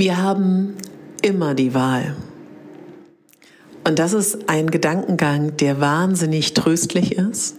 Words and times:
Wir 0.00 0.16
haben 0.16 0.78
immer 1.20 1.52
die 1.52 1.74
Wahl. 1.74 2.16
Und 3.86 3.98
das 3.98 4.14
ist 4.14 4.48
ein 4.48 4.70
Gedankengang, 4.70 5.58
der 5.58 5.78
wahnsinnig 5.78 6.54
tröstlich 6.54 7.18
ist 7.18 7.56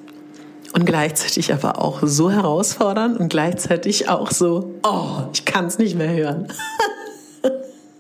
und 0.74 0.88
gleichzeitig 0.88 1.54
aber 1.54 1.80
auch 1.80 2.00
so 2.02 2.32
herausfordernd 2.32 3.20
und 3.20 3.30
gleichzeitig 3.30 4.10
auch 4.10 4.32
so, 4.32 4.74
oh, 4.82 5.26
ich 5.32 5.46
kann 5.46 5.68
es 5.68 5.78
nicht 5.78 5.96
mehr 5.96 6.12
hören. 6.12 6.48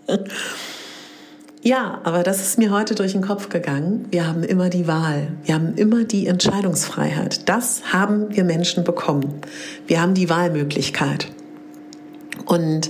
ja, 1.61 2.01
aber 2.03 2.23
das 2.23 2.41
ist 2.41 2.57
mir 2.57 2.71
heute 2.71 2.95
durch 2.95 3.11
den 3.11 3.21
Kopf 3.21 3.49
gegangen. 3.49 4.07
Wir 4.09 4.25
haben 4.25 4.41
immer 4.41 4.71
die 4.71 4.87
Wahl. 4.87 5.27
Wir 5.43 5.53
haben 5.53 5.75
immer 5.75 6.03
die 6.03 6.25
Entscheidungsfreiheit. 6.25 7.47
Das 7.47 7.93
haben 7.93 8.35
wir 8.35 8.43
Menschen 8.43 8.85
bekommen. 8.85 9.39
Wir 9.85 10.01
haben 10.01 10.15
die 10.15 10.31
Wahlmöglichkeit. 10.31 11.27
Und 12.47 12.89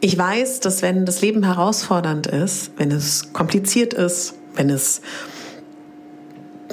ich 0.00 0.16
weiß, 0.16 0.60
dass 0.60 0.82
wenn 0.82 1.04
das 1.04 1.20
Leben 1.20 1.44
herausfordernd 1.44 2.26
ist, 2.26 2.72
wenn 2.76 2.90
es 2.90 3.32
kompliziert 3.32 3.94
ist, 3.94 4.34
wenn 4.54 4.70
es 4.70 5.02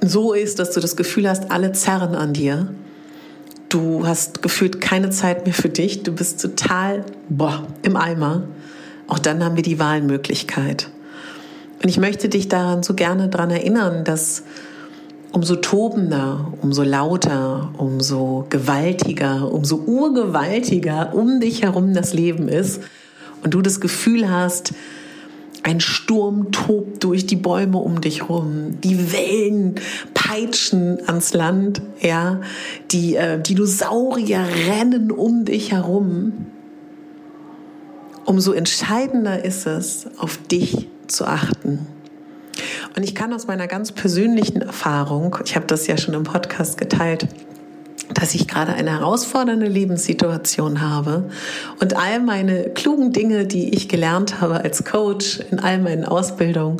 so 0.02 0.34
ist, 0.34 0.60
dass 0.60 0.72
du 0.72 0.80
das 0.80 0.96
Gefühl 0.96 1.28
hast, 1.28 1.52
alle 1.52 1.74
zerren 1.74 2.16
an 2.16 2.34
dir, 2.34 2.74
du 3.70 4.08
hast 4.08 4.42
gefühlt 4.42 4.80
keine 4.80 5.10
Zeit 5.10 5.46
mehr 5.46 5.54
für 5.54 5.70
dich, 5.70 6.04
du 6.04 6.14
bist 6.14 6.42
total 6.42 7.04
boah, 7.28 7.68
im 7.82 7.98
Eimer, 7.98 8.44
auch 9.08 9.20
dann 9.20 9.44
haben 9.44 9.56
wir 9.56 9.64
die 9.64 9.80
Wahlmöglichkeit. 9.80 10.90
Und 11.84 11.90
ich 11.90 11.98
möchte 11.98 12.30
dich 12.30 12.48
daran 12.48 12.84
so 12.84 12.94
gerne 12.94 13.28
daran 13.28 13.52
erinnern, 13.52 14.04
dass 14.04 14.44
umso 15.32 15.58
tobender, 15.58 16.54
umso 16.62 16.84
lauter, 16.84 17.72
umso 17.78 18.46
gewaltiger, 18.50 19.52
umso 19.52 19.76
urgewaltiger 19.76 21.14
um 21.14 21.42
dich 21.42 21.64
herum 21.64 21.94
das 21.94 22.14
Leben 22.14 22.48
ist 22.48 22.82
und 23.44 23.54
du 23.54 23.62
das 23.62 23.80
Gefühl 23.80 24.30
hast, 24.30 24.74
ein 25.64 25.82
Sturm 25.82 26.52
tobt 26.52 27.04
durch 27.04 27.26
die 27.26 27.36
Bäume 27.36 27.78
um 27.78 28.00
dich 28.00 28.30
rum. 28.30 28.80
Die 28.84 29.12
Wellen 29.12 29.76
peitschen 30.14 31.00
ans 31.08 31.34
Land, 31.34 31.82
ja. 32.00 32.42
Die 32.92 33.16
äh, 33.16 33.42
Dinosaurier 33.42 34.46
rennen 34.68 35.12
um 35.12 35.46
dich 35.46 35.72
herum. 35.72 36.48
Umso 38.26 38.54
entscheidender 38.54 39.44
ist 39.44 39.68
es, 39.68 40.08
auf 40.18 40.38
dich 40.38 40.88
zu 41.08 41.26
achten. 41.26 41.88
Und 42.96 43.04
ich 43.04 43.14
kann 43.14 43.34
aus 43.34 43.48
meiner 43.48 43.68
ganz 43.68 43.92
persönlichen 43.92 44.62
Erfahrung, 44.62 45.38
ich 45.46 45.56
habe 45.56 45.68
das 45.68 45.88
ja 45.88 45.98
schon 45.98 46.14
im 46.14 46.24
Podcast 46.24 46.78
geteilt, 46.78 47.28
dass 48.14 48.36
ich 48.36 48.48
gerade 48.48 48.74
eine 48.74 48.92
herausfordernde 48.92 49.68
Lebenssituation 49.68 50.82
habe 50.82 51.30
und 51.80 51.96
all 51.96 52.20
meine 52.20 52.70
klugen 52.70 53.12
Dinge, 53.12 53.46
die 53.46 53.74
ich 53.74 53.90
gelernt 53.90 54.42
habe 54.42 54.64
als 54.64 54.86
Coach 54.86 55.40
in 55.52 55.60
all 55.60 55.80
meinen 55.80 56.06
Ausbildungen 56.06 56.78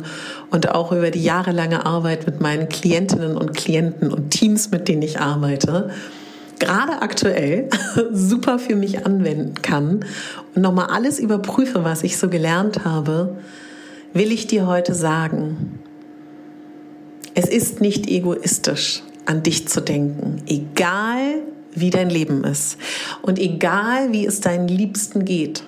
und 0.50 0.70
auch 0.70 0.92
über 0.92 1.10
die 1.10 1.22
jahrelange 1.22 1.84
Arbeit 1.84 2.26
mit 2.26 2.40
meinen 2.40 2.68
Klientinnen 2.68 3.36
und 3.36 3.54
Klienten 3.54 4.12
und 4.12 4.30
Teams, 4.30 4.70
mit 4.70 4.88
denen 4.88 5.02
ich 5.02 5.20
arbeite, 5.20 5.90
gerade 6.58 7.02
aktuell 7.02 7.68
super 8.12 8.58
für 8.58 8.76
mich 8.76 9.06
anwenden 9.06 9.54
kann 9.62 10.04
und 10.54 10.62
nochmal 10.62 10.86
alles 10.86 11.18
überprüfe, 11.18 11.84
was 11.84 12.02
ich 12.02 12.16
so 12.16 12.28
gelernt 12.28 12.84
habe, 12.84 13.36
will 14.12 14.32
ich 14.32 14.46
dir 14.46 14.66
heute 14.66 14.94
sagen, 14.94 15.78
es 17.34 17.48
ist 17.48 17.80
nicht 17.80 18.08
egoistisch, 18.08 19.02
an 19.28 19.42
dich 19.42 19.68
zu 19.68 19.82
denken, 19.82 20.42
egal 20.46 21.42
wie 21.74 21.90
dein 21.90 22.08
Leben 22.08 22.44
ist 22.44 22.78
und 23.20 23.38
egal 23.38 24.10
wie 24.10 24.24
es 24.24 24.40
deinen 24.40 24.68
Liebsten 24.68 25.26
geht. 25.26 25.64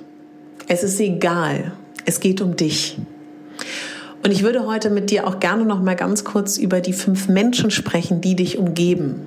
Es 0.66 0.82
ist 0.82 0.98
egal, 0.98 1.72
es 2.06 2.21
geht 2.21 2.41
um 2.41 2.56
dich. 2.56 2.97
Und 4.22 4.31
ich 4.31 4.43
würde 4.43 4.66
heute 4.66 4.88
mit 4.88 5.10
dir 5.10 5.26
auch 5.26 5.41
gerne 5.41 5.66
noch 5.66 5.82
mal 5.82 5.94
ganz 5.94 6.25
kurz 6.25 6.56
über 6.56 6.81
die 6.81 6.94
fünf 6.94 7.28
Menschen 7.28 7.71
sprechen, 7.71 8.22
die 8.22 8.34
dich 8.34 8.56
umgeben. 8.56 9.26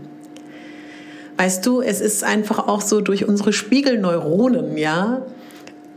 Weißt 1.37 1.63
du, 1.65 1.81
es 1.81 2.01
ist 2.01 2.23
einfach 2.23 2.67
auch 2.67 2.81
so 2.81 3.01
durch 3.01 3.27
unsere 3.27 3.53
Spiegelneuronen, 3.53 4.77
ja, 4.77 5.27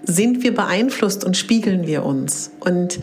sind 0.03 0.43
wir 0.43 0.55
beeinflusst 0.55 1.25
und 1.25 1.39
spiegeln 1.39 1.87
wir 1.87 2.05
uns. 2.05 2.51
Und 2.61 3.01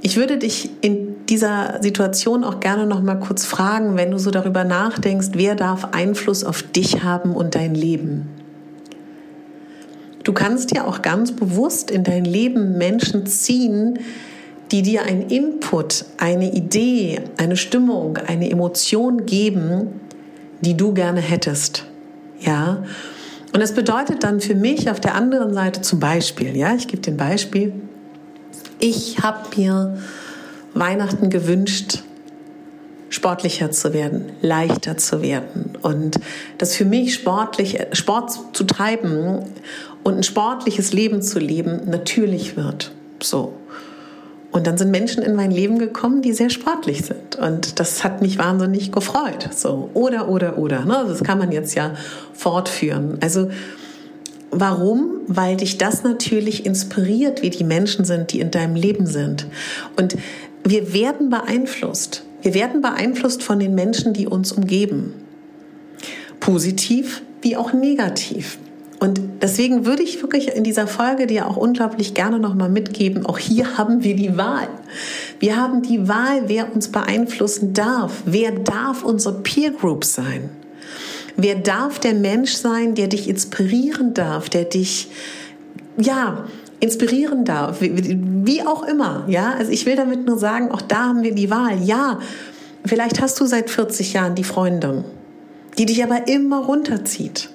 ich 0.00 0.16
würde 0.16 0.38
dich 0.38 0.70
in 0.80 1.13
dieser 1.28 1.82
Situation 1.82 2.44
auch 2.44 2.60
gerne 2.60 2.86
noch 2.86 3.02
mal 3.02 3.14
kurz 3.16 3.46
fragen, 3.46 3.96
wenn 3.96 4.10
du 4.10 4.18
so 4.18 4.30
darüber 4.30 4.64
nachdenkst, 4.64 5.30
wer 5.34 5.54
darf 5.54 5.88
Einfluss 5.92 6.44
auf 6.44 6.62
dich 6.62 7.02
haben 7.02 7.34
und 7.34 7.54
dein 7.54 7.74
Leben? 7.74 8.28
Du 10.22 10.32
kannst 10.32 10.74
ja 10.74 10.86
auch 10.86 11.02
ganz 11.02 11.32
bewusst 11.32 11.90
in 11.90 12.02
dein 12.02 12.24
Leben 12.24 12.78
Menschen 12.78 13.26
ziehen, 13.26 13.98
die 14.70 14.82
dir 14.82 15.02
einen 15.02 15.28
Input, 15.28 16.06
eine 16.18 16.52
Idee, 16.52 17.20
eine 17.36 17.56
Stimmung, 17.56 18.16
eine 18.16 18.50
Emotion 18.50 19.26
geben, 19.26 20.00
die 20.62 20.76
du 20.76 20.94
gerne 20.94 21.20
hättest. 21.20 21.84
Ja? 22.40 22.84
Und 23.52 23.60
das 23.60 23.74
bedeutet 23.74 24.24
dann 24.24 24.40
für 24.40 24.54
mich 24.54 24.90
auf 24.90 24.98
der 24.98 25.14
anderen 25.14 25.52
Seite 25.52 25.82
zum 25.82 26.00
Beispiel, 26.00 26.56
ja, 26.56 26.74
ich 26.74 26.88
gebe 26.88 27.02
dir 27.02 27.12
ein 27.12 27.16
Beispiel, 27.18 27.72
ich 28.80 29.22
habe 29.22 29.56
mir 29.56 29.98
Weihnachten 30.74 31.30
gewünscht, 31.30 32.02
sportlicher 33.08 33.70
zu 33.70 33.92
werden, 33.92 34.32
leichter 34.40 34.96
zu 34.96 35.22
werden 35.22 35.76
und 35.82 36.18
das 36.58 36.74
für 36.74 36.84
mich 36.84 37.14
sportlich 37.14 37.78
Sport 37.92 38.32
zu 38.52 38.64
treiben 38.64 39.44
und 40.02 40.16
ein 40.16 40.22
sportliches 40.22 40.92
Leben 40.92 41.22
zu 41.22 41.38
leben 41.38 41.82
natürlich 41.86 42.56
wird. 42.56 42.92
So. 43.22 43.54
Und 44.50 44.68
dann 44.68 44.78
sind 44.78 44.90
Menschen 44.92 45.22
in 45.24 45.34
mein 45.34 45.50
Leben 45.50 45.78
gekommen, 45.80 46.22
die 46.22 46.32
sehr 46.32 46.50
sportlich 46.50 47.04
sind. 47.04 47.34
Und 47.36 47.80
das 47.80 48.04
hat 48.04 48.22
mich 48.22 48.38
wahnsinnig 48.38 48.92
gefreut. 48.92 49.48
So. 49.52 49.90
Oder, 49.94 50.28
oder, 50.28 50.58
oder. 50.58 50.84
Ne? 50.84 51.04
Das 51.08 51.24
kann 51.24 51.38
man 51.38 51.50
jetzt 51.50 51.74
ja 51.74 51.94
fortführen. 52.32 53.18
Also, 53.20 53.48
Warum? 54.56 55.22
Weil 55.26 55.56
dich 55.56 55.78
das 55.78 56.04
natürlich 56.04 56.64
inspiriert, 56.64 57.42
wie 57.42 57.50
die 57.50 57.64
Menschen 57.64 58.04
sind, 58.04 58.32
die 58.32 58.38
in 58.38 58.52
deinem 58.52 58.76
Leben 58.76 59.04
sind. 59.04 59.46
Und 59.96 60.16
wir 60.64 60.92
werden 60.92 61.30
beeinflusst. 61.30 62.24
Wir 62.42 62.54
werden 62.54 62.80
beeinflusst 62.80 63.42
von 63.42 63.58
den 63.58 63.74
Menschen, 63.74 64.12
die 64.12 64.26
uns 64.26 64.52
umgeben. 64.52 65.14
Positiv 66.40 67.22
wie 67.42 67.56
auch 67.56 67.72
negativ. 67.72 68.58
Und 69.00 69.20
deswegen 69.42 69.84
würde 69.84 70.02
ich 70.02 70.22
wirklich 70.22 70.48
in 70.48 70.64
dieser 70.64 70.86
Folge 70.86 71.26
dir 71.26 71.46
auch 71.46 71.58
unglaublich 71.58 72.14
gerne 72.14 72.38
nochmal 72.38 72.70
mitgeben, 72.70 73.26
auch 73.26 73.38
hier 73.38 73.76
haben 73.76 74.02
wir 74.02 74.16
die 74.16 74.36
Wahl. 74.38 74.68
Wir 75.40 75.56
haben 75.56 75.82
die 75.82 76.08
Wahl, 76.08 76.44
wer 76.46 76.74
uns 76.74 76.88
beeinflussen 76.88 77.74
darf. 77.74 78.22
Wer 78.24 78.52
darf 78.52 79.04
unsere 79.04 79.42
Peer 79.42 79.72
Group 79.72 80.04
sein? 80.04 80.48
Wer 81.36 81.56
darf 81.56 81.98
der 81.98 82.14
Mensch 82.14 82.54
sein, 82.54 82.94
der 82.94 83.08
dich 83.08 83.28
inspirieren 83.28 84.14
darf, 84.14 84.48
der 84.48 84.64
dich, 84.64 85.08
ja, 85.98 86.46
inspirieren 86.80 87.44
darf, 87.44 87.80
wie, 87.80 88.62
auch 88.62 88.82
immer, 88.82 89.24
ja? 89.28 89.54
Also 89.58 89.70
ich 89.70 89.86
will 89.86 89.96
damit 89.96 90.26
nur 90.26 90.38
sagen, 90.38 90.70
auch 90.70 90.82
da 90.82 91.04
haben 91.08 91.22
wir 91.22 91.34
die 91.34 91.50
Wahl. 91.50 91.82
Ja, 91.82 92.18
vielleicht 92.84 93.20
hast 93.20 93.40
du 93.40 93.46
seit 93.46 93.70
40 93.70 94.12
Jahren 94.12 94.34
die 94.34 94.44
Freundin, 94.44 95.04
die 95.78 95.86
dich 95.86 96.02
aber 96.02 96.28
immer 96.28 96.64
runterzieht. 96.64 97.48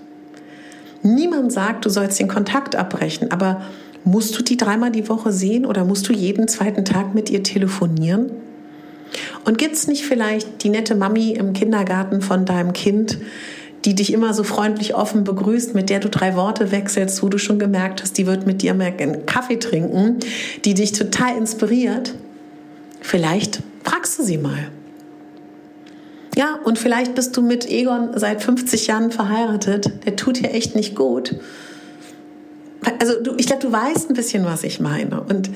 Niemand 1.01 1.51
sagt, 1.51 1.85
du 1.85 1.89
sollst 1.89 2.19
den 2.19 2.27
Kontakt 2.27 2.75
abbrechen, 2.75 3.31
aber 3.31 3.61
musst 4.03 4.37
du 4.37 4.43
die 4.43 4.57
dreimal 4.57 4.91
die 4.91 5.07
Woche 5.07 5.31
sehen 5.31 5.65
oder 5.65 5.85
musst 5.85 6.07
du 6.09 6.13
jeden 6.13 6.47
zweiten 6.47 6.85
Tag 6.85 7.13
mit 7.13 7.29
ihr 7.29 7.43
telefonieren? 7.43 8.31
Und 9.45 9.57
gibt 9.57 9.75
es 9.75 9.87
nicht 9.87 10.05
vielleicht 10.05 10.63
die 10.63 10.69
nette 10.69 10.95
Mami 10.95 11.31
im 11.31 11.53
Kindergarten 11.53 12.21
von 12.21 12.45
deinem 12.45 12.73
Kind, 12.73 13.17
die 13.89 13.95
dich 13.95 14.13
immer 14.13 14.35
so 14.35 14.43
freundlich 14.43 14.93
offen 14.93 15.23
begrüßt, 15.23 15.73
mit 15.73 15.89
der 15.89 15.99
du 15.99 16.09
drei 16.09 16.35
Worte 16.35 16.71
wechselst, 16.71 17.23
wo 17.23 17.27
du 17.27 17.39
schon 17.39 17.57
gemerkt 17.57 18.03
hast, 18.03 18.19
die 18.19 18.27
wird 18.27 18.45
mit 18.45 18.61
dir 18.61 18.75
mehr 18.75 18.93
einen 18.95 19.25
Kaffee 19.25 19.57
trinken, 19.57 20.19
die 20.63 20.75
dich 20.75 20.91
total 20.91 21.35
inspiriert, 21.35 22.13
vielleicht 23.01 23.63
fragst 23.83 24.19
du 24.19 24.23
sie 24.23 24.37
mal. 24.37 24.69
Ja, 26.35 26.59
und 26.63 26.77
vielleicht 26.77 27.15
bist 27.15 27.35
du 27.35 27.41
mit 27.41 27.67
Egon 27.67 28.11
seit 28.13 28.43
50 28.43 28.85
Jahren 28.85 29.09
verheiratet, 29.09 30.05
der 30.05 30.15
tut 30.15 30.37
dir 30.37 30.51
echt 30.51 30.75
nicht 30.75 30.95
gut. 30.95 31.35
also 32.99 33.19
du, 33.23 33.33
ich 33.37 33.47
glaube, 33.47 33.63
du 33.63 33.71
weißt 33.71 34.11
ein 34.11 34.13
bisschen, 34.13 34.45
was 34.45 34.63
ich 34.63 34.79
meine. 34.79 35.19
Und 35.21 35.49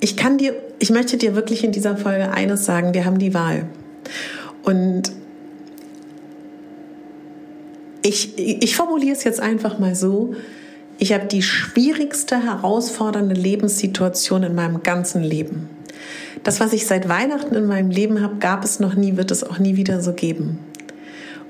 ich 0.00 0.14
kann 0.18 0.36
dir, 0.36 0.54
ich 0.78 0.90
möchte 0.90 1.16
dir 1.16 1.34
wirklich 1.34 1.64
in 1.64 1.72
dieser 1.72 1.96
Folge 1.96 2.32
eines 2.32 2.66
sagen, 2.66 2.92
wir 2.92 3.06
haben 3.06 3.18
die 3.18 3.32
Wahl. 3.32 3.64
Und 4.62 5.10
ich, 8.08 8.38
ich 8.38 8.74
formuliere 8.74 9.14
es 9.14 9.24
jetzt 9.24 9.40
einfach 9.40 9.78
mal 9.78 9.94
so, 9.94 10.34
ich 10.98 11.12
habe 11.12 11.26
die 11.26 11.42
schwierigste, 11.42 12.42
herausfordernde 12.42 13.34
Lebenssituation 13.34 14.42
in 14.42 14.54
meinem 14.54 14.82
ganzen 14.82 15.22
Leben. 15.22 15.68
Das, 16.42 16.58
was 16.58 16.72
ich 16.72 16.86
seit 16.86 17.08
Weihnachten 17.08 17.54
in 17.54 17.66
meinem 17.66 17.90
Leben 17.90 18.22
habe, 18.22 18.36
gab 18.36 18.64
es 18.64 18.80
noch 18.80 18.94
nie, 18.94 19.16
wird 19.16 19.30
es 19.30 19.44
auch 19.44 19.58
nie 19.58 19.76
wieder 19.76 20.00
so 20.00 20.12
geben. 20.12 20.58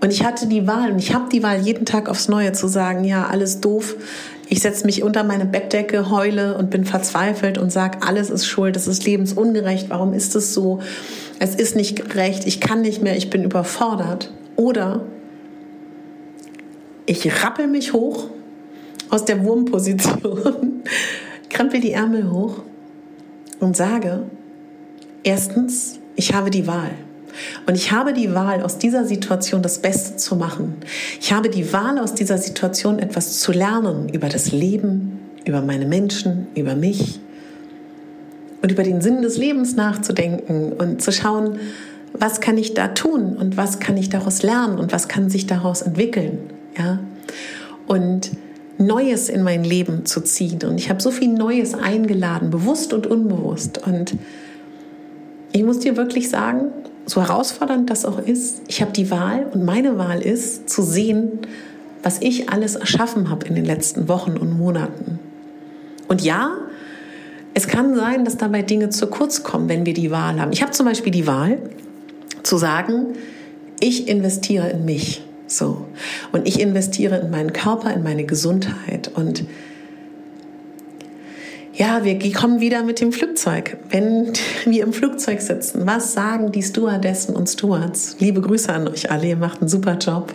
Und 0.00 0.12
ich 0.12 0.24
hatte 0.24 0.46
die 0.46 0.66
Wahl 0.66 0.92
und 0.92 0.98
ich 0.98 1.14
habe 1.14 1.28
die 1.30 1.42
Wahl 1.42 1.60
jeden 1.60 1.86
Tag 1.86 2.08
aufs 2.08 2.28
Neue 2.28 2.52
zu 2.52 2.68
sagen, 2.68 3.04
ja, 3.04 3.26
alles 3.26 3.60
doof. 3.60 3.96
Ich 4.48 4.60
setze 4.60 4.86
mich 4.86 5.02
unter 5.02 5.24
meine 5.24 5.44
Bettdecke, 5.44 6.10
heule 6.10 6.56
und 6.56 6.70
bin 6.70 6.84
verzweifelt 6.84 7.58
und 7.58 7.70
sage, 7.70 7.98
alles 8.02 8.30
ist 8.30 8.46
schuld, 8.46 8.76
es 8.76 8.86
ist 8.86 9.04
lebensungerecht, 9.04 9.90
warum 9.90 10.12
ist 10.12 10.36
es 10.36 10.54
so? 10.54 10.80
Es 11.38 11.54
ist 11.54 11.76
nicht 11.76 11.96
gerecht, 11.96 12.46
ich 12.46 12.60
kann 12.60 12.80
nicht 12.80 13.02
mehr, 13.02 13.16
ich 13.16 13.30
bin 13.30 13.44
überfordert. 13.44 14.32
Oder 14.56 15.04
ich 17.08 17.42
rappel 17.42 17.66
mich 17.66 17.94
hoch 17.94 18.28
aus 19.08 19.24
der 19.24 19.42
Wurmposition, 19.42 20.82
krempel 21.48 21.80
die 21.80 21.92
Ärmel 21.92 22.30
hoch 22.30 22.62
und 23.60 23.76
sage, 23.76 24.24
erstens, 25.22 25.98
ich 26.16 26.34
habe 26.34 26.50
die 26.50 26.66
Wahl. 26.66 26.90
Und 27.66 27.76
ich 27.76 27.92
habe 27.92 28.12
die 28.12 28.34
Wahl, 28.34 28.62
aus 28.62 28.78
dieser 28.78 29.04
Situation 29.04 29.62
das 29.62 29.78
Beste 29.78 30.16
zu 30.16 30.36
machen. 30.36 30.74
Ich 31.20 31.32
habe 31.32 31.48
die 31.48 31.72
Wahl, 31.72 31.98
aus 31.98 32.12
dieser 32.12 32.36
Situation 32.36 32.98
etwas 32.98 33.40
zu 33.40 33.52
lernen 33.52 34.08
über 34.08 34.28
das 34.28 34.52
Leben, 34.52 35.18
über 35.44 35.62
meine 35.62 35.86
Menschen, 35.86 36.48
über 36.54 36.74
mich 36.74 37.20
und 38.60 38.72
über 38.72 38.82
den 38.82 39.00
Sinn 39.00 39.22
des 39.22 39.38
Lebens 39.38 39.76
nachzudenken 39.76 40.72
und 40.72 41.00
zu 41.00 41.12
schauen, 41.12 41.58
was 42.12 42.40
kann 42.40 42.58
ich 42.58 42.74
da 42.74 42.88
tun 42.88 43.36
und 43.36 43.56
was 43.56 43.78
kann 43.78 43.96
ich 43.96 44.08
daraus 44.08 44.42
lernen 44.42 44.78
und 44.78 44.92
was 44.92 45.08
kann 45.08 45.30
sich 45.30 45.46
daraus 45.46 45.80
entwickeln. 45.80 46.57
Ja? 46.78 47.00
Und 47.86 48.30
Neues 48.78 49.28
in 49.28 49.42
mein 49.42 49.64
Leben 49.64 50.06
zu 50.06 50.20
ziehen. 50.20 50.60
Und 50.62 50.78
ich 50.78 50.88
habe 50.88 51.02
so 51.02 51.10
viel 51.10 51.28
Neues 51.28 51.74
eingeladen, 51.74 52.50
bewusst 52.50 52.92
und 52.92 53.06
unbewusst. 53.06 53.84
Und 53.84 54.16
ich 55.52 55.64
muss 55.64 55.80
dir 55.80 55.96
wirklich 55.96 56.28
sagen, 56.28 56.66
so 57.04 57.20
herausfordernd 57.20 57.90
das 57.90 58.04
auch 58.04 58.18
ist, 58.18 58.62
ich 58.68 58.80
habe 58.80 58.92
die 58.92 59.10
Wahl 59.10 59.46
und 59.52 59.64
meine 59.64 59.98
Wahl 59.98 60.22
ist 60.22 60.70
zu 60.70 60.82
sehen, 60.82 61.40
was 62.02 62.20
ich 62.20 62.50
alles 62.50 62.76
erschaffen 62.76 63.30
habe 63.30 63.46
in 63.46 63.54
den 63.54 63.64
letzten 63.64 64.08
Wochen 64.08 64.36
und 64.36 64.56
Monaten. 64.56 65.18
Und 66.06 66.22
ja, 66.22 66.52
es 67.54 67.66
kann 67.66 67.96
sein, 67.96 68.24
dass 68.24 68.36
dabei 68.36 68.62
Dinge 68.62 68.90
zu 68.90 69.08
kurz 69.08 69.42
kommen, 69.42 69.68
wenn 69.68 69.84
wir 69.84 69.94
die 69.94 70.10
Wahl 70.10 70.40
haben. 70.40 70.52
Ich 70.52 70.62
habe 70.62 70.70
zum 70.70 70.86
Beispiel 70.86 71.10
die 71.10 71.26
Wahl 71.26 71.58
zu 72.44 72.56
sagen, 72.56 73.16
ich 73.80 74.06
investiere 74.06 74.70
in 74.70 74.84
mich. 74.84 75.24
So. 75.48 75.86
Und 76.30 76.46
ich 76.46 76.60
investiere 76.60 77.16
in 77.16 77.30
meinen 77.30 77.52
Körper, 77.52 77.92
in 77.92 78.02
meine 78.02 78.24
Gesundheit. 78.24 79.10
Und 79.14 79.44
ja, 81.72 82.04
wir 82.04 82.32
kommen 82.32 82.60
wieder 82.60 82.82
mit 82.82 83.00
dem 83.00 83.12
Flugzeug. 83.12 83.78
Wenn 83.90 84.32
wir 84.66 84.84
im 84.84 84.92
Flugzeug 84.92 85.40
sitzen, 85.40 85.86
was 85.86 86.12
sagen 86.12 86.52
die 86.52 86.62
Stewardessen 86.62 87.34
und 87.34 87.48
Stewards? 87.48 88.16
Liebe 88.20 88.40
Grüße 88.40 88.72
an 88.72 88.88
euch 88.88 89.10
alle, 89.10 89.26
ihr 89.26 89.36
macht 89.36 89.60
einen 89.60 89.68
super 89.68 89.94
Job. 89.94 90.34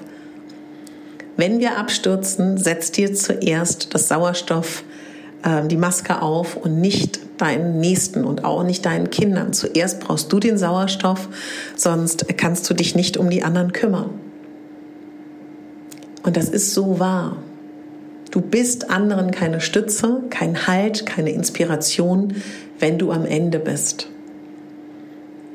Wenn 1.37 1.59
wir 1.59 1.77
abstürzen, 1.77 2.57
setzt 2.57 2.97
dir 2.97 3.13
zuerst 3.13 3.93
das 3.93 4.07
Sauerstoff, 4.07 4.83
äh, 5.43 5.67
die 5.67 5.77
Maske 5.77 6.21
auf 6.21 6.55
und 6.55 6.79
nicht 6.79 7.19
deinen 7.37 7.79
Nächsten 7.79 8.23
und 8.23 8.45
auch 8.45 8.63
nicht 8.63 8.85
deinen 8.85 9.09
Kindern. 9.09 9.51
Zuerst 9.53 9.99
brauchst 9.99 10.31
du 10.31 10.39
den 10.39 10.57
Sauerstoff, 10.57 11.27
sonst 11.75 12.25
kannst 12.37 12.69
du 12.69 12.73
dich 12.73 12.95
nicht 12.95 13.17
um 13.17 13.29
die 13.29 13.43
anderen 13.43 13.73
kümmern. 13.73 14.22
Und 16.23 16.37
das 16.37 16.49
ist 16.49 16.73
so 16.73 16.99
wahr. 16.99 17.37
Du 18.31 18.41
bist 18.41 18.89
anderen 18.89 19.29
keine 19.29 19.61
Stütze, 19.61 20.23
kein 20.29 20.65
Halt, 20.65 21.05
keine 21.05 21.29
Inspiration, 21.31 22.33
wenn 22.79 22.97
du 22.97 23.11
am 23.11 23.25
Ende 23.25 23.59
bist. 23.59 24.09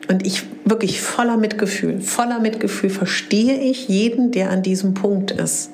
Und 0.09 0.27
ich 0.27 0.45
wirklich 0.65 1.01
voller 1.01 1.37
Mitgefühl, 1.37 2.01
voller 2.01 2.39
Mitgefühl 2.39 2.91
verstehe 2.91 3.59
ich 3.59 3.89
jeden, 3.89 4.31
der 4.31 4.51
an 4.51 4.63
diesem 4.63 4.95
Punkt 4.95 5.33
ist. 5.33 5.71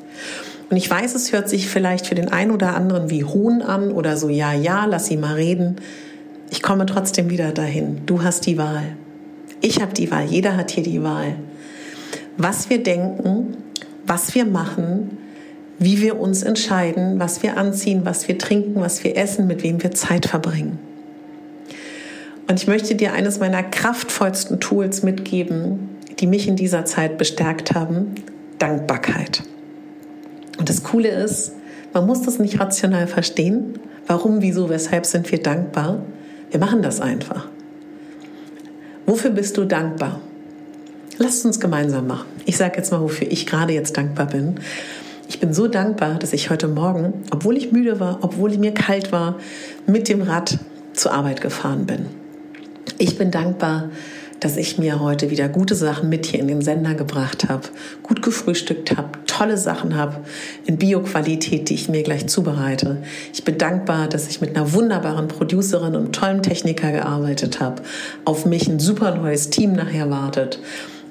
Und 0.70 0.76
ich 0.76 0.90
weiß, 0.90 1.14
es 1.14 1.32
hört 1.32 1.48
sich 1.48 1.68
vielleicht 1.68 2.06
für 2.06 2.14
den 2.14 2.32
einen 2.32 2.50
oder 2.50 2.74
anderen 2.74 3.10
wie 3.10 3.24
Hohn 3.24 3.62
an 3.62 3.92
oder 3.92 4.16
so, 4.16 4.28
ja, 4.28 4.52
ja, 4.52 4.86
lass 4.86 5.06
sie 5.06 5.16
mal 5.16 5.34
reden. 5.34 5.76
Ich 6.50 6.62
komme 6.62 6.86
trotzdem 6.86 7.30
wieder 7.30 7.52
dahin. 7.52 8.00
Du 8.06 8.22
hast 8.22 8.46
die 8.46 8.58
Wahl. 8.58 8.96
Ich 9.60 9.80
habe 9.80 9.92
die 9.92 10.10
Wahl. 10.10 10.24
Jeder 10.24 10.56
hat 10.56 10.70
hier 10.70 10.82
die 10.82 11.02
Wahl. 11.02 11.36
Was 12.36 12.70
wir 12.70 12.82
denken, 12.82 13.56
was 14.06 14.34
wir 14.34 14.44
machen, 14.44 15.18
wie 15.78 16.00
wir 16.00 16.18
uns 16.18 16.42
entscheiden, 16.42 17.18
was 17.18 17.42
wir 17.42 17.56
anziehen, 17.56 18.02
was 18.04 18.28
wir 18.28 18.38
trinken, 18.38 18.80
was 18.80 19.02
wir 19.04 19.16
essen, 19.16 19.46
mit 19.46 19.62
wem 19.62 19.82
wir 19.82 19.90
Zeit 19.90 20.26
verbringen. 20.26 20.78
Und 22.46 22.60
ich 22.60 22.66
möchte 22.66 22.94
dir 22.94 23.12
eines 23.12 23.40
meiner 23.40 23.62
kraftvollsten 23.62 24.60
Tools 24.60 25.02
mitgeben, 25.02 25.88
die 26.20 26.26
mich 26.26 26.46
in 26.46 26.56
dieser 26.56 26.84
Zeit 26.84 27.18
bestärkt 27.18 27.74
haben, 27.74 28.14
Dankbarkeit. 28.58 29.42
Und 30.58 30.68
das 30.68 30.82
Coole 30.82 31.08
ist, 31.08 31.52
man 31.92 32.06
muss 32.06 32.22
das 32.22 32.38
nicht 32.38 32.60
rational 32.60 33.06
verstehen. 33.06 33.78
Warum, 34.06 34.42
wieso, 34.42 34.68
weshalb 34.68 35.06
sind 35.06 35.30
wir 35.32 35.42
dankbar? 35.42 36.02
Wir 36.50 36.60
machen 36.60 36.82
das 36.82 37.00
einfach. 37.00 37.48
Wofür 39.06 39.30
bist 39.30 39.56
du 39.56 39.64
dankbar? 39.64 40.20
Lasst 41.16 41.44
uns 41.44 41.60
gemeinsam 41.60 42.08
machen. 42.08 42.26
Ich 42.44 42.56
sage 42.56 42.76
jetzt 42.76 42.90
mal, 42.90 43.00
wofür 43.00 43.30
ich 43.30 43.46
gerade 43.46 43.72
jetzt 43.72 43.96
dankbar 43.96 44.26
bin. 44.26 44.56
Ich 45.28 45.38
bin 45.38 45.54
so 45.54 45.68
dankbar, 45.68 46.18
dass 46.18 46.32
ich 46.32 46.50
heute 46.50 46.66
Morgen, 46.66 47.22
obwohl 47.30 47.56
ich 47.56 47.70
müde 47.70 48.00
war, 48.00 48.18
obwohl 48.22 48.56
mir 48.58 48.74
kalt 48.74 49.12
war, 49.12 49.38
mit 49.86 50.08
dem 50.08 50.22
Rad 50.22 50.58
zur 50.92 51.12
Arbeit 51.12 51.40
gefahren 51.40 51.86
bin. 51.86 52.06
Ich 52.98 53.16
bin 53.16 53.30
dankbar, 53.30 53.90
dass 54.40 54.56
ich 54.56 54.76
mir 54.76 55.00
heute 55.00 55.30
wieder 55.30 55.48
gute 55.48 55.76
Sachen 55.76 56.08
mit 56.08 56.26
hier 56.26 56.40
in 56.40 56.48
den 56.48 56.62
Sender 56.62 56.94
gebracht 56.94 57.48
habe, 57.48 57.68
gut 58.02 58.20
gefrühstückt 58.20 58.96
habe, 58.96 59.10
tolle 59.26 59.56
Sachen 59.56 59.96
habe 59.96 60.16
in 60.66 60.76
Bioqualität, 60.78 61.70
die 61.70 61.74
ich 61.74 61.88
mir 61.88 62.02
gleich 62.02 62.26
zubereite. 62.26 62.98
Ich 63.32 63.44
bin 63.44 63.56
dankbar, 63.56 64.08
dass 64.08 64.28
ich 64.28 64.40
mit 64.40 64.54
einer 64.54 64.72
wunderbaren 64.74 65.28
Producerin 65.28 65.94
und 65.94 66.14
tollem 66.14 66.42
Techniker 66.42 66.90
gearbeitet 66.90 67.60
habe, 67.60 67.82
auf 68.24 68.44
mich 68.46 68.68
ein 68.68 68.80
super 68.80 69.14
neues 69.14 69.50
Team 69.50 69.72
nachher 69.72 70.10
wartet 70.10 70.58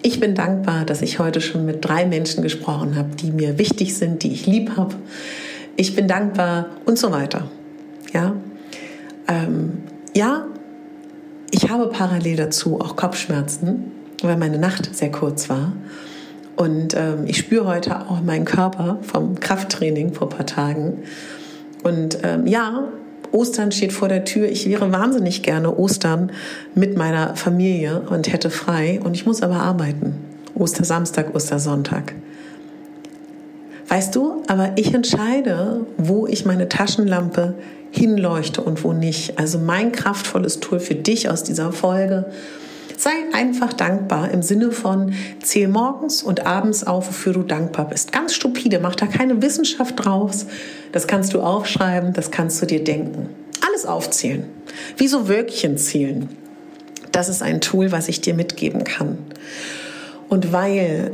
ich 0.03 0.19
bin 0.19 0.35
dankbar, 0.35 0.85
dass 0.85 1.01
ich 1.01 1.17
heute 1.17 1.41
schon 1.41 1.65
mit 1.65 1.83
drei 1.83 2.05
Menschen 2.05 2.43
gesprochen 2.43 2.95
habe, 2.95 3.15
die 3.15 3.31
mir 3.31 3.57
wichtig 3.57 3.97
sind, 3.97 4.21
die 4.23 4.33
ich 4.33 4.45
lieb 4.45 4.77
habe. 4.77 4.93
Ich 5.77 5.95
bin 5.95 6.07
dankbar 6.07 6.67
und 6.85 6.99
so 6.99 7.11
weiter. 7.11 7.49
Ja, 8.13 8.35
ähm, 9.27 9.79
ja, 10.15 10.45
ich 11.51 11.69
habe 11.69 11.87
parallel 11.87 12.35
dazu 12.35 12.79
auch 12.79 12.95
Kopfschmerzen, 12.95 13.91
weil 14.21 14.37
meine 14.37 14.59
Nacht 14.59 14.93
sehr 14.95 15.11
kurz 15.11 15.49
war. 15.49 15.73
Und 16.55 16.93
ähm, 16.95 17.25
ich 17.25 17.37
spüre 17.37 17.65
heute 17.65 18.01
auch 18.01 18.21
meinen 18.21 18.45
Körper 18.45 18.99
vom 19.01 19.39
Krafttraining 19.39 20.13
vor 20.13 20.27
ein 20.29 20.37
paar 20.37 20.45
Tagen. 20.45 20.99
Und 21.83 22.19
ähm, 22.23 22.45
ja, 22.45 22.89
Ostern 23.33 23.71
steht 23.71 23.91
vor 23.91 24.07
der 24.07 24.25
Tür. 24.25 24.47
Ich 24.47 24.69
wäre 24.69 24.91
wahnsinnig 24.91 25.41
gerne 25.41 25.75
Ostern 25.75 26.31
mit 26.75 26.95
meiner 26.95 27.35
Familie 27.35 28.01
und 28.09 28.31
hätte 28.31 28.49
frei. 28.49 29.01
Und 29.03 29.15
ich 29.15 29.25
muss 29.25 29.41
aber 29.41 29.55
arbeiten. 29.55 30.13
Ostersamstag, 30.55 31.35
Ostersonntag. 31.35 32.13
Weißt 33.89 34.15
du, 34.15 34.43
aber 34.47 34.73
ich 34.75 34.93
entscheide, 34.93 35.85
wo 35.97 36.27
ich 36.27 36.45
meine 36.45 36.69
Taschenlampe 36.69 37.55
hinleuchte 37.91 38.61
und 38.61 38.83
wo 38.83 38.93
nicht. 38.93 39.39
Also 39.39 39.59
mein 39.59 39.91
kraftvolles 39.91 40.59
Tool 40.59 40.79
für 40.79 40.95
dich 40.95 41.29
aus 41.29 41.43
dieser 41.43 41.71
Folge 41.71 42.25
Sei 42.97 43.11
einfach 43.33 43.73
dankbar 43.73 44.31
im 44.31 44.41
Sinne 44.41 44.71
von 44.71 45.13
zähl 45.41 45.67
morgens 45.67 46.23
und 46.23 46.45
abends 46.45 46.85
auf, 46.85 47.07
wofür 47.07 47.33
du 47.33 47.43
dankbar 47.43 47.87
bist. 47.89 48.11
Ganz 48.11 48.33
stupide, 48.33 48.79
mach 48.79 48.95
da 48.95 49.07
keine 49.07 49.41
Wissenschaft 49.41 50.03
draus. 50.03 50.45
Das 50.91 51.07
kannst 51.07 51.33
du 51.33 51.41
aufschreiben, 51.41 52.13
das 52.13 52.31
kannst 52.31 52.61
du 52.61 52.65
dir 52.65 52.83
denken. 52.83 53.29
Alles 53.67 53.85
aufzählen. 53.85 54.45
Wie 54.97 55.07
so 55.07 55.27
Wölkchen 55.27 55.77
zählen. 55.77 56.29
Das 57.11 57.29
ist 57.29 57.41
ein 57.41 57.61
Tool, 57.61 57.91
was 57.91 58.07
ich 58.07 58.21
dir 58.21 58.33
mitgeben 58.33 58.83
kann. 58.83 59.17
Und 60.29 60.51
weil 60.51 61.11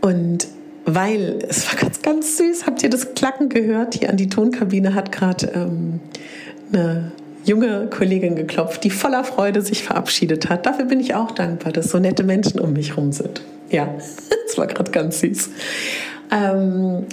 und 0.00 0.48
weil 0.86 1.38
es 1.48 1.66
war 1.66 1.80
ganz, 1.80 2.02
ganz 2.02 2.36
süß, 2.36 2.66
habt 2.66 2.82
ihr 2.82 2.90
das 2.90 3.14
Klacken 3.14 3.48
gehört? 3.48 3.94
Hier 3.94 4.10
an 4.10 4.16
die 4.16 4.28
Tonkabine 4.28 4.94
hat 4.94 5.12
gerade 5.12 5.46
ähm, 5.54 6.00
eine 6.72 7.12
junge 7.44 7.88
Kollegin 7.88 8.36
geklopft, 8.36 8.84
die 8.84 8.90
voller 8.90 9.24
Freude 9.24 9.62
sich 9.62 9.82
verabschiedet 9.84 10.48
hat. 10.48 10.66
Dafür 10.66 10.86
bin 10.86 11.00
ich 11.00 11.14
auch 11.14 11.30
dankbar, 11.30 11.72
dass 11.72 11.90
so 11.90 11.98
nette 11.98 12.24
Menschen 12.24 12.60
um 12.60 12.72
mich 12.72 12.90
herum 12.90 13.12
sind. 13.12 13.42
Ja, 13.70 13.86
das 14.46 14.58
war 14.58 14.66
gerade 14.66 14.90
ganz 14.90 15.20
süß. 15.20 15.50
Ähm, 16.30 17.06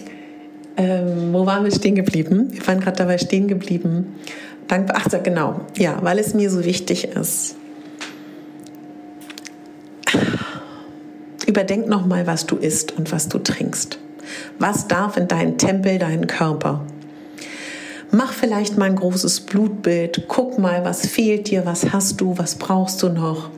Ähm, 0.78 1.34
wo 1.34 1.46
waren 1.46 1.64
wir 1.64 1.72
stehen 1.72 1.96
geblieben? 1.96 2.48
Wir 2.52 2.66
waren 2.66 2.80
gerade 2.80 2.98
dabei 2.98 3.18
stehen 3.18 3.48
geblieben. 3.48 4.16
Dankbar, 4.68 5.02
ach 5.04 5.24
genau, 5.24 5.62
ja, 5.78 5.98
weil 6.02 6.18
es 6.18 6.34
mir 6.34 6.50
so 6.50 6.64
wichtig 6.64 7.10
ist. 7.10 7.56
Überdenk 11.46 11.88
nochmal, 11.88 12.26
was 12.26 12.46
du 12.46 12.56
isst 12.56 12.98
und 12.98 13.12
was 13.12 13.28
du 13.28 13.38
trinkst. 13.40 14.00
Was 14.60 14.88
darf 14.88 15.18
in 15.18 15.28
deinen 15.28 15.58
Tempel, 15.58 16.00
deinen 16.00 16.28
Körper? 16.28 16.86
Mach 18.14 18.34
vielleicht 18.34 18.78
mal 18.78 18.86
ein 18.86 18.98
großes 18.98 19.42
Blutbild, 19.42 20.26
guck 20.28 20.60
mal, 20.60 20.84
was 20.84 21.08
fehlt 21.08 21.50
dir, 21.50 21.66
was 21.66 21.94
hast 21.94 22.20
du, 22.20 22.38
was 22.38 22.56
brauchst 22.56 23.02
du 23.02 23.08
noch. 23.08 23.50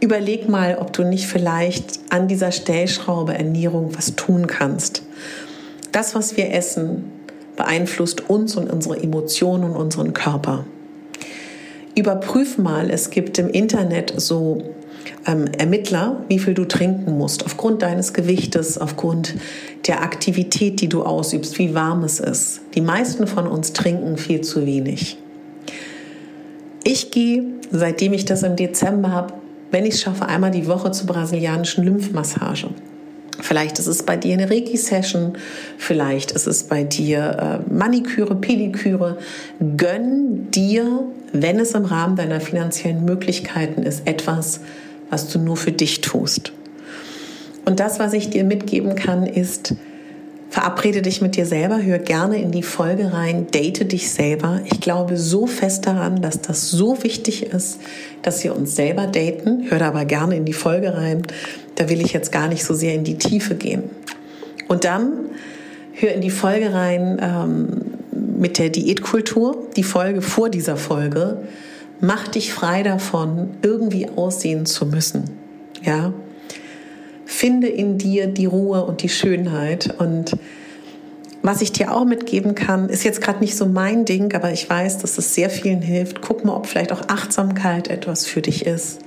Überleg 0.00 0.48
mal, 0.48 0.78
ob 0.80 0.92
du 0.92 1.02
nicht 1.02 1.26
vielleicht 1.26 1.98
an 2.08 2.28
dieser 2.28 2.52
Stellschraube 2.52 3.34
Ernährung 3.34 3.90
was 3.96 4.14
tun 4.14 4.46
kannst. 4.46 5.02
Das, 5.90 6.14
was 6.14 6.36
wir 6.36 6.54
essen, 6.54 7.10
beeinflusst 7.56 8.30
uns 8.30 8.54
und 8.54 8.70
unsere 8.70 9.02
Emotionen 9.02 9.64
und 9.64 9.76
unseren 9.76 10.12
Körper. 10.12 10.64
Überprüf 11.96 12.58
mal, 12.58 12.88
es 12.88 13.10
gibt 13.10 13.36
im 13.38 13.48
Internet 13.48 14.14
so 14.16 14.62
ähm, 15.26 15.46
Ermittler, 15.58 16.24
wie 16.28 16.38
viel 16.38 16.54
du 16.54 16.64
trinken 16.64 17.16
musst, 17.16 17.44
aufgrund 17.44 17.82
deines 17.82 18.12
Gewichtes, 18.12 18.78
aufgrund 18.78 19.34
der 19.86 20.02
Aktivität, 20.02 20.80
die 20.80 20.88
du 20.88 21.02
ausübst, 21.02 21.58
wie 21.58 21.74
warm 21.74 22.04
es 22.04 22.20
ist. 22.20 22.60
Die 22.74 22.80
meisten 22.80 23.26
von 23.26 23.46
uns 23.46 23.72
trinken 23.72 24.16
viel 24.16 24.40
zu 24.40 24.66
wenig. 24.66 25.18
Ich 26.84 27.10
gehe, 27.10 27.44
seitdem 27.70 28.12
ich 28.12 28.24
das 28.24 28.42
im 28.42 28.56
Dezember 28.56 29.10
habe, 29.10 29.34
wenn 29.70 29.86
ich 29.86 29.94
es 29.94 30.02
schaffe, 30.02 30.26
einmal 30.26 30.50
die 30.50 30.66
Woche 30.66 30.90
zur 30.90 31.06
brasilianischen 31.06 31.84
Lymphmassage. 31.84 32.68
Vielleicht 33.40 33.78
ist 33.78 33.86
es 33.86 34.02
bei 34.02 34.16
dir 34.16 34.34
eine 34.34 34.50
Reiki-Session, 34.50 35.32
vielleicht 35.78 36.32
ist 36.32 36.46
es 36.46 36.64
bei 36.64 36.84
dir 36.84 37.62
äh, 37.68 37.72
Maniküre, 37.72 38.36
Pediküre. 38.36 39.18
Gönn 39.76 40.50
dir, 40.50 41.04
wenn 41.32 41.58
es 41.58 41.72
im 41.72 41.84
Rahmen 41.84 42.14
deiner 42.14 42.40
finanziellen 42.40 43.04
Möglichkeiten 43.04 43.82
ist, 43.82 44.06
etwas, 44.06 44.60
was 45.12 45.28
du 45.28 45.38
nur 45.38 45.58
für 45.58 45.72
dich 45.72 46.00
tust. 46.00 46.52
Und 47.66 47.80
das, 47.80 47.98
was 47.98 48.14
ich 48.14 48.30
dir 48.30 48.44
mitgeben 48.44 48.96
kann, 48.96 49.26
ist, 49.26 49.74
verabrede 50.48 51.02
dich 51.02 51.20
mit 51.20 51.36
dir 51.36 51.44
selber, 51.44 51.82
hör 51.82 51.98
gerne 51.98 52.40
in 52.40 52.50
die 52.50 52.62
Folge 52.62 53.12
rein, 53.12 53.46
date 53.52 53.92
dich 53.92 54.10
selber. 54.10 54.62
Ich 54.64 54.80
glaube 54.80 55.18
so 55.18 55.46
fest 55.46 55.86
daran, 55.86 56.22
dass 56.22 56.40
das 56.40 56.70
so 56.70 57.02
wichtig 57.02 57.44
ist, 57.44 57.78
dass 58.22 58.42
wir 58.42 58.56
uns 58.56 58.74
selber 58.74 59.06
daten. 59.06 59.66
Hör 59.68 59.78
da 59.78 59.88
aber 59.88 60.06
gerne 60.06 60.34
in 60.34 60.46
die 60.46 60.54
Folge 60.54 60.94
rein. 60.94 61.22
Da 61.74 61.90
will 61.90 62.00
ich 62.00 62.14
jetzt 62.14 62.32
gar 62.32 62.48
nicht 62.48 62.64
so 62.64 62.72
sehr 62.72 62.94
in 62.94 63.04
die 63.04 63.18
Tiefe 63.18 63.54
gehen. 63.54 63.82
Und 64.68 64.84
dann 64.84 65.12
hör 65.92 66.12
in 66.12 66.22
die 66.22 66.30
Folge 66.30 66.72
rein 66.72 67.20
ähm, 67.20 67.68
mit 68.38 68.58
der 68.58 68.70
Diätkultur, 68.70 69.68
die 69.76 69.84
Folge 69.84 70.22
vor 70.22 70.48
dieser 70.48 70.78
Folge 70.78 71.42
Mach 72.04 72.26
dich 72.26 72.52
frei 72.52 72.82
davon, 72.82 73.50
irgendwie 73.62 74.08
aussehen 74.08 74.66
zu 74.66 74.86
müssen. 74.86 75.30
Ja? 75.84 76.12
Finde 77.24 77.68
in 77.68 77.96
dir 77.96 78.26
die 78.26 78.46
Ruhe 78.46 78.84
und 78.84 79.04
die 79.04 79.08
Schönheit 79.08 79.94
und 80.00 80.36
was 81.42 81.62
ich 81.62 81.70
dir 81.70 81.94
auch 81.94 82.04
mitgeben 82.04 82.56
kann, 82.56 82.88
ist 82.88 83.04
jetzt 83.04 83.20
gerade 83.20 83.38
nicht 83.38 83.56
so 83.56 83.66
mein 83.66 84.04
Ding, 84.04 84.34
aber 84.34 84.52
ich 84.52 84.68
weiß, 84.68 84.98
dass 84.98 85.16
es 85.16 85.36
sehr 85.36 85.48
vielen 85.48 85.80
hilft. 85.80 86.22
Guck 86.22 86.44
mal, 86.44 86.56
ob 86.56 86.66
vielleicht 86.66 86.90
auch 86.90 87.02
Achtsamkeit 87.06 87.86
etwas 87.86 88.26
für 88.26 88.42
dich 88.42 88.66
ist. 88.66 88.98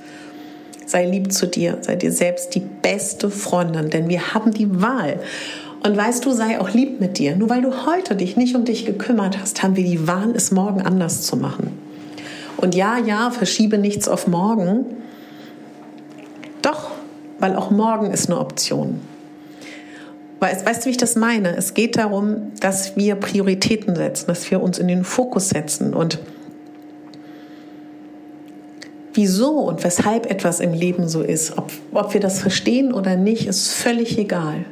Sei 0.86 1.06
lieb 1.06 1.34
zu 1.34 1.48
dir, 1.48 1.80
sei 1.82 1.98
dir 1.98 2.14
selbst 2.14 2.56
die 2.56 2.64
beste 2.82 3.30
Freundin, 3.30 3.90
denn 3.90 4.08
wir 4.08 4.34
haben 4.34 4.54
die 4.54 4.82
Wahl. 4.82 5.20
Und 5.86 5.98
weißt 5.98 6.24
du, 6.26 6.32
sei 6.32 6.62
auch 6.62 6.70
lieb 6.70 7.02
mit 7.02 7.18
dir. 7.18 7.36
Nur 7.36 7.50
weil 7.50 7.62
du 7.62 7.86
heute 7.86 8.16
dich 8.16 8.38
nicht 8.38 8.56
um 8.56 8.64
dich 8.64 8.86
gekümmert 8.86 9.38
hast, 9.42 9.64
haben 9.64 9.76
wir 9.76 9.84
die 9.84 10.08
Wahl, 10.08 10.32
es 10.34 10.52
morgen 10.52 10.82
anders 10.82 11.24
zu 11.24 11.36
machen. 11.36 11.85
Und 12.58 12.76
ja, 12.76 12.98
ja, 12.98 13.32
verschiebe 13.32 13.78
nichts 13.78 14.08
auf 14.08 14.28
morgen. 14.28 14.86
Doch, 16.62 16.92
weil 17.40 17.56
auch 17.56 17.72
morgen 17.72 18.12
ist 18.12 18.30
eine 18.30 18.40
Option. 18.40 19.02
Weißt, 20.40 20.82
du, 20.82 20.86
wie 20.86 20.92
ich 20.92 20.98
das 20.98 21.16
meine? 21.16 21.56
Es 21.56 21.74
geht 21.74 21.98
darum, 21.98 22.52
dass 22.60 22.96
wir 22.96 23.16
Prioritäten 23.16 23.96
setzen, 23.96 24.28
dass 24.28 24.50
wir 24.52 24.62
uns 24.62 24.78
in 24.78 24.88
den 24.88 25.04
Fokus 25.04 25.50
setzen. 25.50 25.94
Und 25.94 26.20
wieso 29.14 29.60
und 29.60 29.84
weshalb 29.84 30.30
etwas 30.30 30.60
im 30.60 30.74
Leben 30.74 31.08
so 31.08 31.22
ist, 31.22 31.58
ob, 31.58 31.72
ob 31.94 32.14
wir 32.14 32.22
das 32.22 32.40
verstehen 32.40 32.94
oder 32.94 33.16
nicht, 33.16 33.48
ist 33.48 33.72
völlig 33.72 34.18
egal. 34.20 34.66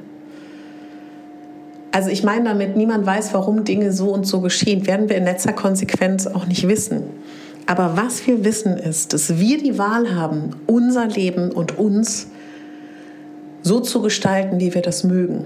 Also 1.92 2.10
ich 2.10 2.24
meine 2.24 2.46
damit, 2.50 2.76
niemand 2.76 3.06
weiß, 3.06 3.34
warum 3.34 3.64
Dinge 3.64 3.92
so 3.94 4.12
und 4.12 4.26
so 4.26 4.42
geschehen, 4.42 4.86
werden 4.86 5.10
wir 5.10 5.16
in 5.16 5.26
letzter 5.26 5.54
Konsequenz 5.54 6.28
auch 6.28 6.46
nicht 6.46 6.68
wissen. 6.68 7.04
Aber 7.66 7.96
was 7.96 8.28
wir 8.28 8.44
wissen 8.44 8.78
ist, 8.78 9.14
dass 9.14 9.40
wir 9.40 9.58
die 9.58 9.78
Wahl 9.78 10.16
haben, 10.16 10.52
unser 10.68 11.08
Leben 11.08 11.52
und 11.52 11.78
uns 11.78 12.28
so 13.62 13.80
zu 13.80 14.02
gestalten, 14.02 14.60
wie 14.60 14.74
wir 14.74 14.82
das 14.82 15.04
mögen. 15.04 15.46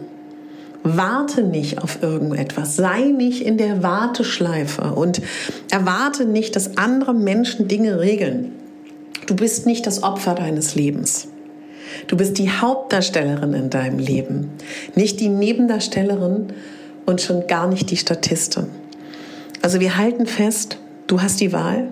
Warte 0.84 1.44
nicht 1.44 1.82
auf 1.82 2.02
irgendetwas, 2.02 2.76
sei 2.76 3.02
nicht 3.06 3.46
in 3.46 3.58
der 3.58 3.84
Warteschleife 3.84 4.94
und 4.94 5.22
erwarte 5.70 6.26
nicht, 6.26 6.56
dass 6.56 6.78
andere 6.78 7.14
Menschen 7.14 7.68
Dinge 7.68 8.00
regeln. 8.00 8.54
Du 9.28 9.36
bist 9.36 9.66
nicht 9.66 9.86
das 9.86 10.04
Opfer 10.04 10.34
deines 10.34 10.76
Lebens. 10.76 11.28
Du 12.08 12.16
bist 12.16 12.38
die 12.38 12.50
Hauptdarstellerin 12.50 13.54
in 13.54 13.70
deinem 13.70 14.00
Leben, 14.00 14.52
nicht 14.96 15.20
die 15.20 15.30
Nebendarstellerin 15.30 16.48
und 17.06 17.22
schon 17.22 17.48
gar 17.48 17.68
nicht 17.68 17.92
die 17.92 17.98
Statistin. 17.98 18.68
Also 19.62 19.80
wir 19.80 19.98
halten 19.98 20.26
fest, 20.26 20.78
du 21.08 21.22
hast 21.22 21.40
die 21.42 21.52
Wahl, 21.52 21.90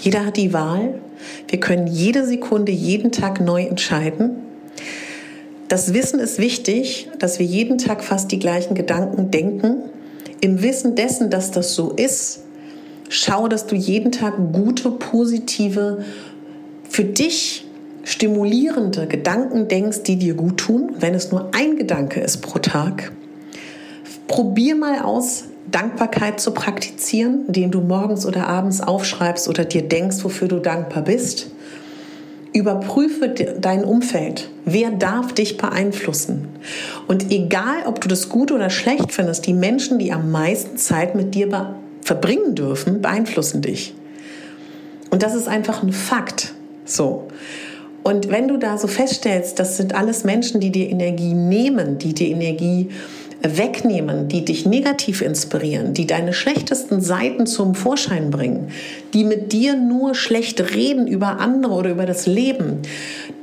jeder 0.00 0.26
hat 0.26 0.36
die 0.36 0.52
Wahl. 0.52 1.00
Wir 1.48 1.60
können 1.60 1.86
jede 1.86 2.26
Sekunde, 2.26 2.72
jeden 2.72 3.12
Tag 3.12 3.40
neu 3.40 3.62
entscheiden. 3.62 4.36
Das 5.68 5.94
Wissen 5.94 6.20
ist 6.20 6.38
wichtig, 6.38 7.08
dass 7.18 7.38
wir 7.38 7.46
jeden 7.46 7.78
Tag 7.78 8.04
fast 8.04 8.30
die 8.30 8.38
gleichen 8.38 8.74
Gedanken 8.74 9.30
denken. 9.30 9.78
Im 10.40 10.62
Wissen 10.62 10.94
dessen, 10.94 11.30
dass 11.30 11.50
das 11.50 11.74
so 11.74 11.90
ist, 11.90 12.40
schau, 13.08 13.48
dass 13.48 13.66
du 13.66 13.74
jeden 13.74 14.12
Tag 14.12 14.34
gute, 14.52 14.90
positive, 14.90 16.04
für 16.88 17.04
dich 17.04 17.66
stimulierende 18.04 19.08
Gedanken 19.08 19.66
denkst, 19.66 20.04
die 20.04 20.16
dir 20.16 20.34
gut 20.34 20.58
tun, 20.58 20.94
wenn 21.00 21.14
es 21.14 21.32
nur 21.32 21.50
ein 21.52 21.76
Gedanke 21.76 22.20
ist 22.20 22.38
pro 22.38 22.60
Tag. 22.60 23.12
Probier 24.28 24.76
mal 24.76 25.00
aus, 25.00 25.44
Dankbarkeit 25.70 26.40
zu 26.40 26.52
praktizieren, 26.52 27.44
indem 27.48 27.70
du 27.70 27.80
morgens 27.80 28.26
oder 28.26 28.48
abends 28.48 28.80
aufschreibst 28.80 29.48
oder 29.48 29.64
dir 29.64 29.82
denkst, 29.82 30.22
wofür 30.22 30.48
du 30.48 30.58
dankbar 30.58 31.02
bist. 31.02 31.50
Überprüfe 32.52 33.28
dein 33.28 33.84
Umfeld. 33.84 34.48
Wer 34.64 34.90
darf 34.90 35.34
dich 35.34 35.58
beeinflussen? 35.58 36.48
Und 37.06 37.30
egal, 37.30 37.84
ob 37.86 38.00
du 38.00 38.08
das 38.08 38.28
gut 38.30 38.50
oder 38.50 38.70
schlecht 38.70 39.12
findest, 39.12 39.46
die 39.46 39.52
Menschen, 39.52 39.98
die 39.98 40.12
am 40.12 40.30
meisten 40.30 40.78
Zeit 40.78 41.14
mit 41.14 41.34
dir 41.34 41.76
verbringen 42.00 42.54
dürfen, 42.54 43.02
beeinflussen 43.02 43.60
dich. 43.60 43.94
Und 45.10 45.22
das 45.22 45.34
ist 45.34 45.48
einfach 45.48 45.82
ein 45.82 45.92
Fakt. 45.92 46.54
So. 46.84 47.28
Und 48.02 48.30
wenn 48.30 48.48
du 48.48 48.56
da 48.56 48.78
so 48.78 48.86
feststellst, 48.86 49.58
das 49.58 49.76
sind 49.76 49.94
alles 49.94 50.24
Menschen, 50.24 50.60
die 50.60 50.70
dir 50.70 50.88
Energie 50.88 51.34
nehmen, 51.34 51.98
die 51.98 52.14
dir 52.14 52.28
Energie 52.28 52.90
wegnehmen, 53.56 54.28
die 54.28 54.44
dich 54.44 54.66
negativ 54.66 55.22
inspirieren, 55.22 55.94
die 55.94 56.06
deine 56.06 56.32
schlechtesten 56.32 57.00
Seiten 57.00 57.46
zum 57.46 57.74
Vorschein 57.74 58.30
bringen, 58.30 58.68
die 59.14 59.24
mit 59.24 59.52
dir 59.52 59.76
nur 59.76 60.14
schlecht 60.14 60.74
reden 60.74 61.06
über 61.06 61.38
andere 61.40 61.72
oder 61.72 61.90
über 61.90 62.06
das 62.06 62.26
Leben. 62.26 62.82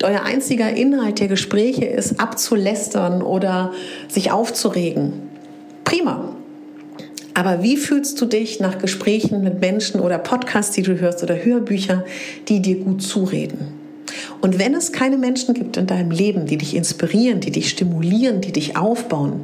Euer 0.03 0.23
einziger 0.23 0.69
Inhalt 0.69 1.19
der 1.19 1.27
Gespräche 1.27 1.85
ist 1.85 2.19
abzulästern 2.19 3.21
oder 3.21 3.71
sich 4.07 4.31
aufzuregen. 4.31 5.13
Prima. 5.83 6.35
Aber 7.35 7.63
wie 7.63 7.77
fühlst 7.77 8.21
du 8.21 8.25
dich 8.25 8.59
nach 8.59 8.77
Gesprächen 8.77 9.43
mit 9.43 9.59
Menschen 9.59 9.99
oder 9.99 10.19
Podcasts, 10.19 10.75
die 10.75 10.83
du 10.83 10.99
hörst 10.99 11.23
oder 11.23 11.43
Hörbücher, 11.43 12.05
die 12.47 12.61
dir 12.61 12.77
gut 12.77 13.01
zureden? 13.01 13.83
Und 14.41 14.59
wenn 14.59 14.75
es 14.75 14.91
keine 14.91 15.17
Menschen 15.17 15.53
gibt 15.53 15.77
in 15.77 15.87
deinem 15.87 16.11
Leben, 16.11 16.45
die 16.45 16.57
dich 16.57 16.75
inspirieren, 16.75 17.39
die 17.39 17.51
dich 17.51 17.69
stimulieren, 17.69 18.41
die 18.41 18.51
dich 18.51 18.77
aufbauen, 18.77 19.41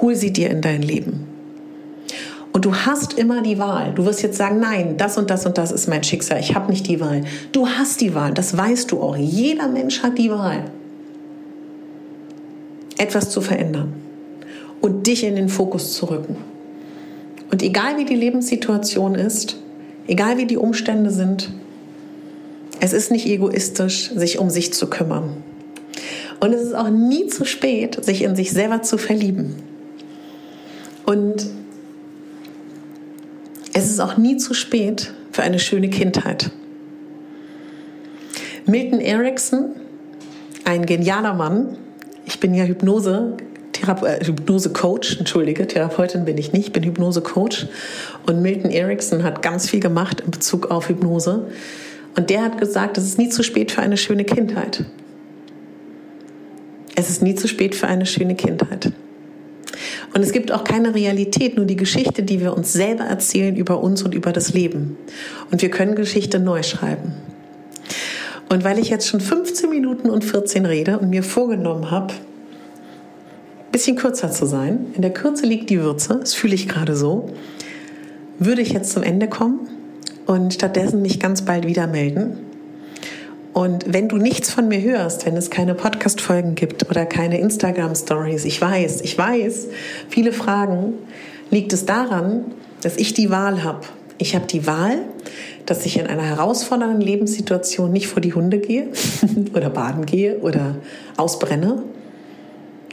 hol 0.00 0.14
sie 0.14 0.32
dir 0.32 0.50
in 0.50 0.60
dein 0.60 0.82
Leben. 0.82 1.26
Und 2.52 2.64
du 2.64 2.74
hast 2.74 3.16
immer 3.16 3.42
die 3.42 3.58
Wahl. 3.58 3.92
Du 3.94 4.04
wirst 4.04 4.22
jetzt 4.22 4.36
sagen, 4.36 4.58
nein, 4.58 4.96
das 4.96 5.16
und 5.16 5.30
das 5.30 5.46
und 5.46 5.56
das 5.56 5.70
ist 5.70 5.86
mein 5.88 6.02
Schicksal. 6.02 6.40
Ich 6.40 6.54
habe 6.54 6.70
nicht 6.70 6.88
die 6.88 7.00
Wahl. 7.00 7.22
Du 7.52 7.68
hast 7.68 8.00
die 8.00 8.14
Wahl, 8.14 8.34
das 8.34 8.56
weißt 8.56 8.90
du 8.90 9.00
auch. 9.00 9.16
Jeder 9.16 9.68
Mensch 9.68 10.02
hat 10.02 10.18
die 10.18 10.30
Wahl, 10.30 10.64
etwas 12.98 13.30
zu 13.30 13.40
verändern 13.40 13.92
und 14.80 15.06
dich 15.06 15.24
in 15.24 15.36
den 15.36 15.48
Fokus 15.48 15.94
zu 15.94 16.06
rücken. 16.06 16.36
Und 17.50 17.62
egal 17.62 17.98
wie 17.98 18.04
die 18.04 18.16
Lebenssituation 18.16 19.14
ist, 19.14 19.56
egal 20.06 20.38
wie 20.38 20.46
die 20.46 20.56
Umstände 20.56 21.10
sind, 21.10 21.50
es 22.80 22.92
ist 22.92 23.10
nicht 23.10 23.26
egoistisch, 23.26 24.10
sich 24.14 24.38
um 24.38 24.50
sich 24.50 24.72
zu 24.72 24.88
kümmern. 24.88 25.42
Und 26.40 26.52
es 26.54 26.62
ist 26.62 26.74
auch 26.74 26.88
nie 26.88 27.26
zu 27.26 27.44
spät, 27.44 28.02
sich 28.04 28.22
in 28.22 28.34
sich 28.34 28.52
selber 28.52 28.82
zu 28.82 28.96
verlieben. 28.96 29.69
Und 31.10 31.44
es 33.72 33.90
ist 33.90 33.98
auch 33.98 34.16
nie 34.16 34.36
zu 34.36 34.54
spät 34.54 35.12
für 35.32 35.42
eine 35.42 35.58
schöne 35.58 35.90
Kindheit. 35.90 36.52
Milton 38.64 39.00
Erickson, 39.00 39.72
ein 40.64 40.86
genialer 40.86 41.34
Mann, 41.34 41.78
ich 42.26 42.38
bin 42.38 42.54
ja 42.54 42.62
Hypnose, 42.62 43.36
äh, 44.04 44.24
Hypnose-Coach, 44.24 45.18
entschuldige, 45.18 45.66
Therapeutin 45.66 46.24
bin 46.24 46.38
ich 46.38 46.52
nicht, 46.52 46.68
ich 46.68 46.72
bin 46.72 46.84
Hypnose-Coach. 46.84 47.66
Und 48.28 48.40
Milton 48.40 48.70
Erickson 48.70 49.24
hat 49.24 49.42
ganz 49.42 49.68
viel 49.68 49.80
gemacht 49.80 50.20
in 50.20 50.30
Bezug 50.30 50.70
auf 50.70 50.88
Hypnose. 50.88 51.48
Und 52.16 52.30
der 52.30 52.42
hat 52.42 52.58
gesagt, 52.58 52.98
es 52.98 53.04
ist 53.04 53.18
nie 53.18 53.30
zu 53.30 53.42
spät 53.42 53.72
für 53.72 53.82
eine 53.82 53.96
schöne 53.96 54.22
Kindheit. 54.22 54.84
Es 56.94 57.10
ist 57.10 57.20
nie 57.20 57.34
zu 57.34 57.48
spät 57.48 57.74
für 57.74 57.88
eine 57.88 58.06
schöne 58.06 58.36
Kindheit. 58.36 58.92
Und 60.12 60.22
es 60.22 60.32
gibt 60.32 60.50
auch 60.50 60.64
keine 60.64 60.94
Realität, 60.94 61.56
nur 61.56 61.66
die 61.66 61.76
Geschichte, 61.76 62.22
die 62.22 62.40
wir 62.40 62.56
uns 62.56 62.72
selber 62.72 63.04
erzählen 63.04 63.54
über 63.54 63.80
uns 63.80 64.02
und 64.02 64.14
über 64.14 64.32
das 64.32 64.52
Leben. 64.52 64.96
Und 65.50 65.62
wir 65.62 65.70
können 65.70 65.94
Geschichte 65.94 66.40
neu 66.40 66.62
schreiben. 66.62 67.14
Und 68.48 68.64
weil 68.64 68.78
ich 68.80 68.90
jetzt 68.90 69.08
schon 69.08 69.20
15 69.20 69.70
Minuten 69.70 70.10
und 70.10 70.24
14 70.24 70.66
rede 70.66 70.98
und 70.98 71.10
mir 71.10 71.22
vorgenommen 71.22 71.92
habe, 71.92 72.12
ein 72.12 73.72
bisschen 73.72 73.96
kürzer 73.96 74.32
zu 74.32 74.46
sein, 74.46 74.86
in 74.94 75.02
der 75.02 75.12
Kürze 75.12 75.46
liegt 75.46 75.70
die 75.70 75.80
Würze, 75.80 76.18
das 76.20 76.34
fühle 76.34 76.54
ich 76.54 76.68
gerade 76.68 76.96
so, 76.96 77.30
würde 78.40 78.62
ich 78.62 78.70
jetzt 78.70 78.92
zum 78.92 79.04
Ende 79.04 79.28
kommen 79.28 79.68
und 80.26 80.54
stattdessen 80.54 81.02
mich 81.02 81.20
ganz 81.20 81.42
bald 81.42 81.66
wieder 81.66 81.86
melden 81.86 82.49
und 83.52 83.92
wenn 83.92 84.08
du 84.08 84.16
nichts 84.16 84.50
von 84.50 84.68
mir 84.68 84.80
hörst, 84.80 85.26
wenn 85.26 85.36
es 85.36 85.50
keine 85.50 85.74
Podcast-Folgen 85.74 86.54
gibt 86.54 86.88
oder 86.88 87.06
keine 87.06 87.40
Instagram-Stories, 87.40 88.44
ich 88.44 88.60
weiß, 88.60 89.00
ich 89.02 89.18
weiß, 89.18 89.68
viele 90.08 90.32
Fragen, 90.32 90.94
liegt 91.50 91.72
es 91.72 91.84
daran, 91.84 92.44
dass 92.82 92.96
ich 92.96 93.12
die 93.14 93.30
Wahl 93.30 93.64
habe. 93.64 93.80
Ich 94.18 94.34
habe 94.34 94.46
die 94.46 94.66
Wahl, 94.66 94.98
dass 95.66 95.84
ich 95.86 95.98
in 95.98 96.06
einer 96.06 96.22
herausfordernden 96.22 97.00
Lebenssituation 97.00 97.92
nicht 97.92 98.06
vor 98.06 98.20
die 98.20 98.34
Hunde 98.34 98.58
gehe 98.58 98.88
oder 99.54 99.70
baden 99.70 100.06
gehe 100.06 100.38
oder 100.40 100.76
ausbrenne 101.16 101.82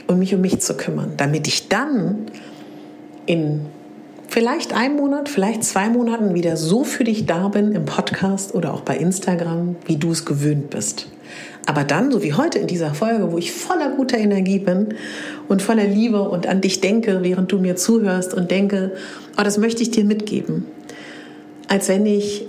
um 0.08 0.20
mich 0.20 0.34
um 0.34 0.42
mich 0.42 0.60
zu 0.60 0.76
kümmern, 0.76 1.14
damit 1.18 1.48
ich 1.48 1.68
dann 1.68 2.28
in 3.26 3.66
vielleicht 4.28 4.74
einem 4.74 4.96
Monat, 4.98 5.30
vielleicht 5.30 5.64
zwei 5.64 5.90
Monaten 5.90 6.34
wieder 6.34 6.58
so 6.58 6.84
für 6.84 7.04
dich 7.04 7.26
da 7.26 7.48
bin 7.48 7.72
im 7.72 7.86
Podcast 7.86 8.54
oder 8.54 8.74
auch 8.74 8.82
bei 8.82 8.98
Instagram, 8.98 9.76
wie 9.86 9.98
du 9.98 10.12
es 10.12 10.26
gewöhnt 10.26 10.70
bist. 10.70 11.08
Aber 11.66 11.84
dann, 11.84 12.12
so 12.12 12.24
wie 12.24 12.34
heute 12.34 12.60
in 12.60 12.68
dieser 12.68 12.94
Folge, 12.94 13.32
wo 13.32 13.38
ich 13.38 13.52
voller 13.52 13.90
guter 13.90 14.18
Energie 14.18 14.60
bin 14.60 14.96
und 15.50 15.62
voller 15.62 15.84
Liebe 15.84 16.22
und 16.30 16.48
an 16.48 16.62
dich 16.62 16.80
denke, 16.80 17.20
während 17.24 17.52
du 17.52 17.60
mir 17.60 17.76
zuhörst 17.76 18.34
und 18.34 18.52
denke, 18.52 18.94
oh, 19.38 19.44
das 19.44 19.58
möchte 19.58 19.84
ich 19.84 19.92
dir 19.92 20.06
mitgeben. 20.06 20.66
Als 21.68 21.90
wenn 21.90 22.06
ich 22.06 22.46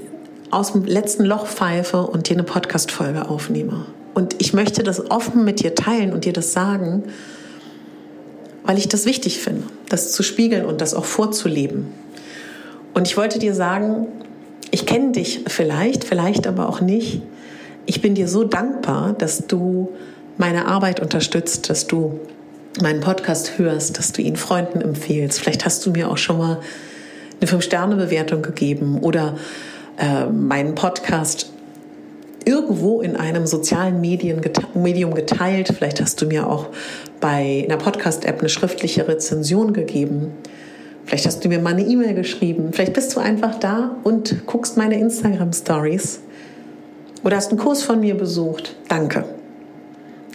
aus 0.50 0.72
dem 0.72 0.84
letzten 0.84 1.24
Loch 1.24 1.46
pfeife 1.46 2.02
und 2.02 2.28
dir 2.28 2.34
eine 2.34 2.44
Podcast-Folge 2.44 3.28
aufnehme. 3.28 3.86
Und 4.14 4.36
ich 4.38 4.52
möchte 4.52 4.82
das 4.82 5.10
offen 5.10 5.44
mit 5.44 5.60
dir 5.60 5.74
teilen 5.74 6.12
und 6.12 6.24
dir 6.24 6.32
das 6.32 6.52
sagen, 6.52 7.04
weil 8.68 8.76
ich 8.76 8.86
das 8.86 9.06
wichtig 9.06 9.38
finde, 9.38 9.62
das 9.88 10.12
zu 10.12 10.22
spiegeln 10.22 10.66
und 10.66 10.82
das 10.82 10.92
auch 10.92 11.06
vorzuleben. 11.06 11.86
Und 12.92 13.08
ich 13.08 13.16
wollte 13.16 13.38
dir 13.38 13.54
sagen, 13.54 14.08
ich 14.70 14.84
kenne 14.84 15.12
dich 15.12 15.40
vielleicht, 15.46 16.04
vielleicht 16.04 16.46
aber 16.46 16.68
auch 16.68 16.82
nicht. 16.82 17.22
Ich 17.86 18.02
bin 18.02 18.14
dir 18.14 18.28
so 18.28 18.44
dankbar, 18.44 19.14
dass 19.16 19.46
du 19.46 19.88
meine 20.36 20.66
Arbeit 20.66 21.00
unterstützt, 21.00 21.70
dass 21.70 21.86
du 21.86 22.20
meinen 22.82 23.00
Podcast 23.00 23.56
hörst, 23.56 23.96
dass 23.96 24.12
du 24.12 24.20
ihn 24.20 24.36
Freunden 24.36 24.82
empfehlst. 24.82 25.40
Vielleicht 25.40 25.64
hast 25.64 25.86
du 25.86 25.90
mir 25.92 26.10
auch 26.10 26.18
schon 26.18 26.36
mal 26.36 26.60
eine 27.40 27.48
Fünf-Sterne-Bewertung 27.48 28.42
gegeben 28.42 28.98
oder 29.00 29.38
äh, 29.96 30.26
meinen 30.26 30.74
Podcast 30.74 31.50
irgendwo 32.48 33.02
in 33.02 33.14
einem 33.14 33.46
sozialen 33.46 34.00
Medium 34.00 34.40
geteilt. 34.40 35.68
Vielleicht 35.76 36.00
hast 36.00 36.22
du 36.22 36.26
mir 36.26 36.48
auch 36.48 36.68
bei 37.20 37.64
einer 37.64 37.76
Podcast-App 37.76 38.40
eine 38.40 38.48
schriftliche 38.48 39.06
Rezension 39.06 39.74
gegeben. 39.74 40.32
Vielleicht 41.04 41.26
hast 41.26 41.44
du 41.44 41.50
mir 41.50 41.58
mal 41.58 41.74
eine 41.74 41.82
E-Mail 41.82 42.14
geschrieben. 42.14 42.70
Vielleicht 42.72 42.94
bist 42.94 43.14
du 43.14 43.20
einfach 43.20 43.56
da 43.56 43.96
und 44.02 44.46
guckst 44.46 44.78
meine 44.78 44.98
Instagram-Stories. 44.98 46.20
Oder 47.22 47.36
hast 47.36 47.50
einen 47.50 47.58
Kurs 47.58 47.82
von 47.82 48.00
mir 48.00 48.16
besucht. 48.16 48.76
Danke. 48.88 49.24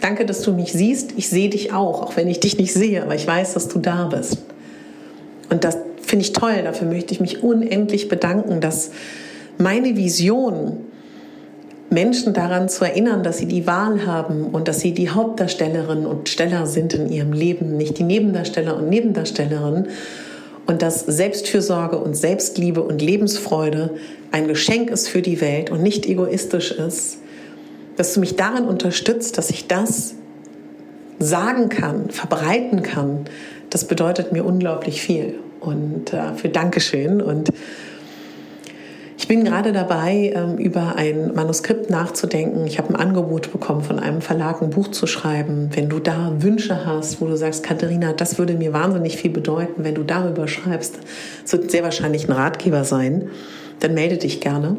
Danke, 0.00 0.24
dass 0.24 0.42
du 0.42 0.52
mich 0.52 0.72
siehst. 0.72 1.14
Ich 1.16 1.28
sehe 1.28 1.48
dich 1.48 1.72
auch, 1.72 2.02
auch 2.02 2.16
wenn 2.16 2.28
ich 2.28 2.38
dich 2.38 2.58
nicht 2.58 2.72
sehe, 2.72 3.02
aber 3.02 3.16
ich 3.16 3.26
weiß, 3.26 3.54
dass 3.54 3.68
du 3.68 3.80
da 3.80 4.04
bist. 4.06 4.38
Und 5.50 5.64
das 5.64 5.78
finde 6.02 6.24
ich 6.24 6.32
toll. 6.32 6.62
Dafür 6.62 6.86
möchte 6.86 7.12
ich 7.12 7.20
mich 7.20 7.42
unendlich 7.42 8.08
bedanken, 8.08 8.60
dass 8.60 8.90
meine 9.58 9.96
Vision, 9.96 10.78
Menschen 11.94 12.34
daran 12.34 12.68
zu 12.68 12.84
erinnern, 12.84 13.22
dass 13.22 13.38
sie 13.38 13.46
die 13.46 13.66
Wahl 13.66 14.04
haben 14.04 14.46
und 14.46 14.68
dass 14.68 14.80
sie 14.80 14.92
die 14.92 15.10
Hauptdarstellerinnen 15.10 16.04
und 16.06 16.28
Steller 16.28 16.66
sind 16.66 16.92
in 16.92 17.10
ihrem 17.10 17.32
Leben, 17.32 17.76
nicht 17.76 17.98
die 17.98 18.02
Nebendarsteller 18.02 18.76
und 18.76 18.88
Nebendarstellerinnen. 18.88 19.88
Und 20.66 20.82
dass 20.82 21.00
Selbstfürsorge 21.00 21.98
und 21.98 22.16
Selbstliebe 22.16 22.82
und 22.82 23.00
Lebensfreude 23.00 23.90
ein 24.32 24.48
Geschenk 24.48 24.90
ist 24.90 25.08
für 25.08 25.22
die 25.22 25.40
Welt 25.40 25.70
und 25.70 25.82
nicht 25.82 26.06
egoistisch 26.06 26.72
ist. 26.72 27.18
Dass 27.96 28.14
du 28.14 28.20
mich 28.20 28.36
darin 28.36 28.64
unterstützt, 28.64 29.38
dass 29.38 29.50
ich 29.50 29.68
das 29.68 30.14
sagen 31.18 31.68
kann, 31.68 32.10
verbreiten 32.10 32.82
kann, 32.82 33.26
das 33.70 33.84
bedeutet 33.84 34.32
mir 34.32 34.44
unglaublich 34.44 35.00
viel. 35.00 35.38
Und 35.60 36.12
äh, 36.12 36.34
für 36.34 36.48
Dankeschön 36.48 37.20
und 37.20 37.50
ich 39.16 39.28
bin 39.28 39.44
gerade 39.44 39.72
dabei, 39.72 40.32
ähm, 40.34 40.58
über 40.58 40.96
ein 40.96 41.34
Manuskript 41.34 41.88
nachzudenken. 41.88 42.66
Ich 42.66 42.78
habe 42.78 42.90
ein 42.90 42.96
Angebot 42.96 43.52
bekommen 43.52 43.82
von 43.82 43.98
einem 43.98 44.20
Verlag, 44.20 44.60
ein 44.60 44.70
Buch 44.70 44.88
zu 44.88 45.06
schreiben. 45.06 45.70
Wenn 45.72 45.88
du 45.88 46.00
da 46.00 46.32
Wünsche 46.38 46.84
hast, 46.84 47.20
wo 47.20 47.26
du 47.26 47.36
sagst, 47.36 47.62
Katharina, 47.62 48.12
das 48.12 48.38
würde 48.38 48.54
mir 48.54 48.72
wahnsinnig 48.72 49.16
viel 49.16 49.30
bedeuten, 49.30 49.84
wenn 49.84 49.94
du 49.94 50.02
darüber 50.02 50.48
schreibst, 50.48 50.98
es 51.44 51.52
wird 51.52 51.70
sehr 51.70 51.84
wahrscheinlich 51.84 52.28
ein 52.28 52.32
Ratgeber 52.32 52.84
sein, 52.84 53.28
dann 53.80 53.94
melde 53.94 54.16
dich 54.16 54.40
gerne. 54.40 54.76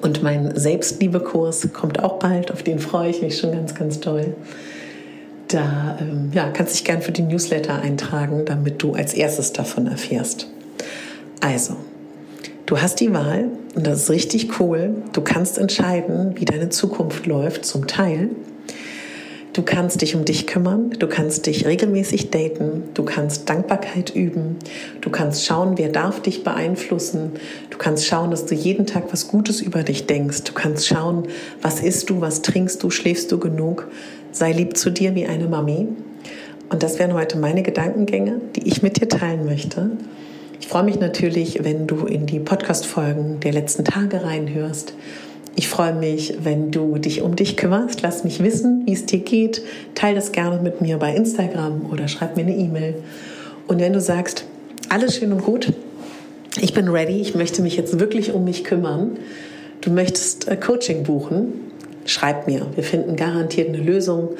Und 0.00 0.22
mein 0.22 0.56
Selbstliebekurs 0.56 1.72
kommt 1.72 2.02
auch 2.02 2.18
bald, 2.20 2.52
auf 2.52 2.62
den 2.62 2.78
freue 2.78 3.10
ich 3.10 3.20
mich 3.20 3.38
schon 3.38 3.50
ganz, 3.50 3.74
ganz 3.74 3.98
toll. 3.98 4.34
Da 5.48 5.98
ähm, 6.00 6.30
ja, 6.32 6.50
kannst 6.50 6.74
dich 6.74 6.84
gern 6.84 7.02
für 7.02 7.10
die 7.10 7.22
Newsletter 7.22 7.82
eintragen, 7.82 8.44
damit 8.44 8.80
du 8.80 8.92
als 8.92 9.14
erstes 9.14 9.52
davon 9.52 9.88
erfährst. 9.88 10.48
Also, 11.40 11.76
Du 12.70 12.80
hast 12.80 13.00
die 13.00 13.12
Wahl 13.12 13.48
und 13.74 13.84
das 13.84 14.04
ist 14.04 14.10
richtig 14.10 14.60
cool. 14.60 15.02
Du 15.12 15.22
kannst 15.22 15.58
entscheiden, 15.58 16.34
wie 16.36 16.44
deine 16.44 16.68
Zukunft 16.68 17.26
läuft, 17.26 17.64
zum 17.64 17.88
Teil. 17.88 18.30
Du 19.52 19.62
kannst 19.62 20.02
dich 20.02 20.14
um 20.14 20.24
dich 20.24 20.46
kümmern, 20.46 20.90
du 20.90 21.08
kannst 21.08 21.46
dich 21.46 21.66
regelmäßig 21.66 22.30
daten, 22.30 22.84
du 22.94 23.02
kannst 23.02 23.50
Dankbarkeit 23.50 24.14
üben, 24.14 24.54
du 25.00 25.10
kannst 25.10 25.44
schauen, 25.44 25.78
wer 25.78 25.88
darf 25.88 26.22
dich 26.22 26.44
beeinflussen, 26.44 27.32
du 27.70 27.76
kannst 27.76 28.06
schauen, 28.06 28.30
dass 28.30 28.46
du 28.46 28.54
jeden 28.54 28.86
Tag 28.86 29.12
was 29.12 29.26
Gutes 29.26 29.60
über 29.60 29.82
dich 29.82 30.06
denkst, 30.06 30.44
du 30.44 30.52
kannst 30.52 30.86
schauen, 30.86 31.26
was 31.62 31.80
isst 31.80 32.08
du, 32.08 32.20
was 32.20 32.40
trinkst 32.40 32.80
du, 32.84 32.90
schläfst 32.90 33.32
du 33.32 33.40
genug, 33.40 33.88
sei 34.30 34.52
lieb 34.52 34.76
zu 34.76 34.90
dir 34.90 35.16
wie 35.16 35.26
eine 35.26 35.48
Mami. 35.48 35.88
Und 36.68 36.84
das 36.84 37.00
wären 37.00 37.14
heute 37.14 37.36
meine 37.36 37.64
Gedankengänge, 37.64 38.40
die 38.54 38.68
ich 38.68 38.80
mit 38.80 39.00
dir 39.00 39.08
teilen 39.08 39.44
möchte. 39.44 39.90
Ich 40.60 40.68
freue 40.68 40.84
mich 40.84 41.00
natürlich, 41.00 41.64
wenn 41.64 41.86
du 41.86 42.04
in 42.04 42.26
die 42.26 42.38
Podcast-Folgen 42.38 43.40
der 43.40 43.52
letzten 43.52 43.82
Tage 43.82 44.22
reinhörst. 44.22 44.92
Ich 45.56 45.68
freue 45.68 45.94
mich, 45.94 46.34
wenn 46.42 46.70
du 46.70 46.98
dich 46.98 47.22
um 47.22 47.34
dich 47.34 47.56
kümmerst. 47.56 48.02
Lass 48.02 48.24
mich 48.24 48.42
wissen, 48.42 48.82
wie 48.86 48.92
es 48.92 49.06
dir 49.06 49.20
geht. 49.20 49.62
Teil 49.94 50.14
das 50.14 50.32
gerne 50.32 50.60
mit 50.62 50.82
mir 50.82 50.98
bei 50.98 51.14
Instagram 51.14 51.86
oder 51.90 52.08
schreib 52.08 52.36
mir 52.36 52.42
eine 52.42 52.54
E-Mail. 52.54 52.94
Und 53.66 53.80
wenn 53.80 53.94
du 53.94 54.00
sagst, 54.00 54.44
alles 54.90 55.16
schön 55.16 55.32
und 55.32 55.42
gut, 55.42 55.72
ich 56.60 56.74
bin 56.74 56.88
ready, 56.88 57.20
ich 57.20 57.34
möchte 57.34 57.62
mich 57.62 57.76
jetzt 57.76 57.98
wirklich 57.98 58.32
um 58.32 58.44
mich 58.44 58.62
kümmern, 58.62 59.18
du 59.80 59.90
möchtest 59.90 60.46
äh, 60.46 60.56
Coaching 60.56 61.04
buchen, 61.04 61.54
schreib 62.04 62.46
mir. 62.46 62.66
Wir 62.74 62.84
finden 62.84 63.16
garantiert 63.16 63.68
eine 63.68 63.78
Lösung 63.78 64.30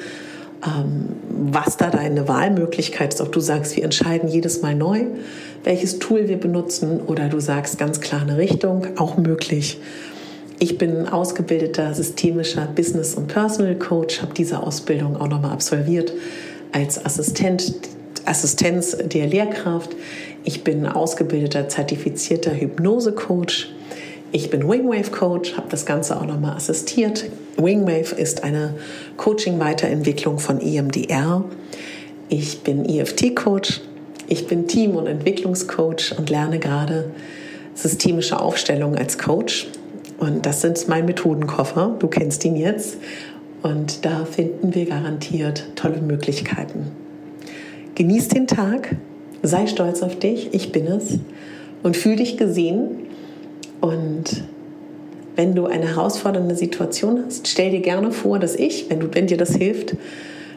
was 1.29 1.77
da 1.77 1.89
deine 1.89 2.27
Wahlmöglichkeit 2.27 3.13
ist. 3.13 3.21
Ob 3.21 3.31
du 3.31 3.39
sagst, 3.39 3.75
wir 3.75 3.83
entscheiden 3.83 4.29
jedes 4.29 4.61
Mal 4.61 4.75
neu, 4.75 5.05
welches 5.63 5.99
Tool 5.99 6.27
wir 6.27 6.37
benutzen 6.37 6.99
oder 7.07 7.29
du 7.29 7.39
sagst 7.39 7.77
ganz 7.77 7.99
klar 7.99 8.21
eine 8.21 8.37
Richtung, 8.37 8.87
auch 8.97 9.17
möglich. 9.17 9.79
Ich 10.59 10.77
bin 10.77 11.07
ausgebildeter 11.07 11.93
systemischer 11.95 12.67
Business- 12.67 13.15
und 13.15 13.27
Personal 13.27 13.75
Coach, 13.75 14.21
habe 14.21 14.35
diese 14.35 14.61
Ausbildung 14.61 15.17
auch 15.17 15.27
nochmal 15.27 15.51
absolviert 15.51 16.13
als 16.71 17.03
Assistent, 17.03 17.73
Assistenz 18.25 18.95
der 18.95 19.25
Lehrkraft. 19.25 19.95
Ich 20.43 20.63
bin 20.63 20.85
ausgebildeter 20.85 21.67
zertifizierter 21.67 22.53
Hypnose-Coach 22.53 23.69
ich 24.31 24.49
bin 24.49 24.67
Wingwave 24.67 25.11
Coach, 25.11 25.57
habe 25.57 25.67
das 25.69 25.85
Ganze 25.85 26.17
auch 26.17 26.25
nochmal 26.25 26.55
assistiert. 26.55 27.25
Wingwave 27.57 28.15
ist 28.15 28.43
eine 28.43 28.75
Coaching-Weiterentwicklung 29.17 30.39
von 30.39 30.61
EMDR. 30.61 31.43
Ich 32.29 32.61
bin 32.61 32.85
EFT 32.85 33.35
Coach. 33.35 33.81
Ich 34.27 34.47
bin 34.47 34.67
Team- 34.67 34.95
und 34.95 35.07
Entwicklungscoach 35.07 36.15
und 36.17 36.29
lerne 36.29 36.59
gerade 36.59 37.11
systemische 37.73 38.39
Aufstellung 38.39 38.95
als 38.95 39.17
Coach. 39.17 39.67
Und 40.17 40.45
das 40.45 40.61
sind 40.61 40.87
mein 40.87 41.05
Methodenkoffer. 41.05 41.95
Du 41.99 42.07
kennst 42.07 42.45
ihn 42.45 42.55
jetzt. 42.55 42.97
Und 43.63 44.05
da 44.05 44.23
finden 44.23 44.73
wir 44.73 44.85
garantiert 44.85 45.65
tolle 45.75 46.01
Möglichkeiten. 46.01 46.91
Genieß 47.95 48.29
den 48.29 48.47
Tag, 48.47 48.95
sei 49.43 49.67
stolz 49.67 50.01
auf 50.01 50.17
dich, 50.17 50.53
ich 50.53 50.71
bin 50.71 50.87
es 50.87 51.19
und 51.83 51.97
fühl 51.97 52.15
dich 52.15 52.37
gesehen. 52.37 53.10
Und 53.81 54.43
wenn 55.35 55.55
du 55.55 55.65
eine 55.65 55.87
herausfordernde 55.87 56.55
Situation 56.55 57.23
hast, 57.25 57.47
stell 57.47 57.71
dir 57.71 57.81
gerne 57.81 58.11
vor, 58.11 58.39
dass 58.39 58.55
ich, 58.55 58.89
wenn, 58.89 58.99
du, 58.99 59.07
wenn 59.13 59.27
dir 59.27 59.37
das 59.37 59.55
hilft, 59.55 59.95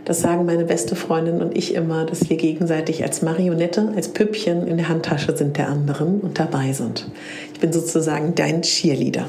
das 0.04 0.20
sagen 0.20 0.44
meine 0.44 0.64
beste 0.64 0.96
Freundin 0.96 1.40
und 1.40 1.56
ich 1.56 1.74
immer, 1.74 2.04
dass 2.04 2.28
wir 2.28 2.36
gegenseitig 2.36 3.02
als 3.02 3.22
Marionette, 3.22 3.92
als 3.96 4.08
Püppchen 4.08 4.66
in 4.66 4.76
der 4.76 4.88
Handtasche 4.88 5.34
sind 5.36 5.56
der 5.56 5.68
anderen 5.68 6.20
und 6.20 6.38
dabei 6.38 6.72
sind. 6.72 7.10
Ich 7.54 7.60
bin 7.60 7.72
sozusagen 7.72 8.34
dein 8.34 8.60
Cheerleader. 8.60 9.26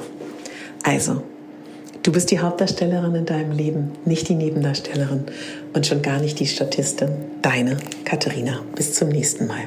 Also, 0.84 1.22
du 2.04 2.12
bist 2.12 2.30
die 2.32 2.40
Hauptdarstellerin 2.40 3.16
in 3.16 3.26
deinem 3.26 3.52
Leben, 3.52 3.92
nicht 4.04 4.28
die 4.28 4.36
Nebendarstellerin 4.36 5.24
und 5.74 5.88
schon 5.88 6.02
gar 6.02 6.20
nicht 6.20 6.40
die 6.40 6.48
Statistin. 6.48 7.10
Deine 7.42 7.78
Katharina. 8.04 8.60
Bis 8.76 8.94
zum 8.94 9.10
nächsten 9.10 9.48
Mal. 9.48 9.64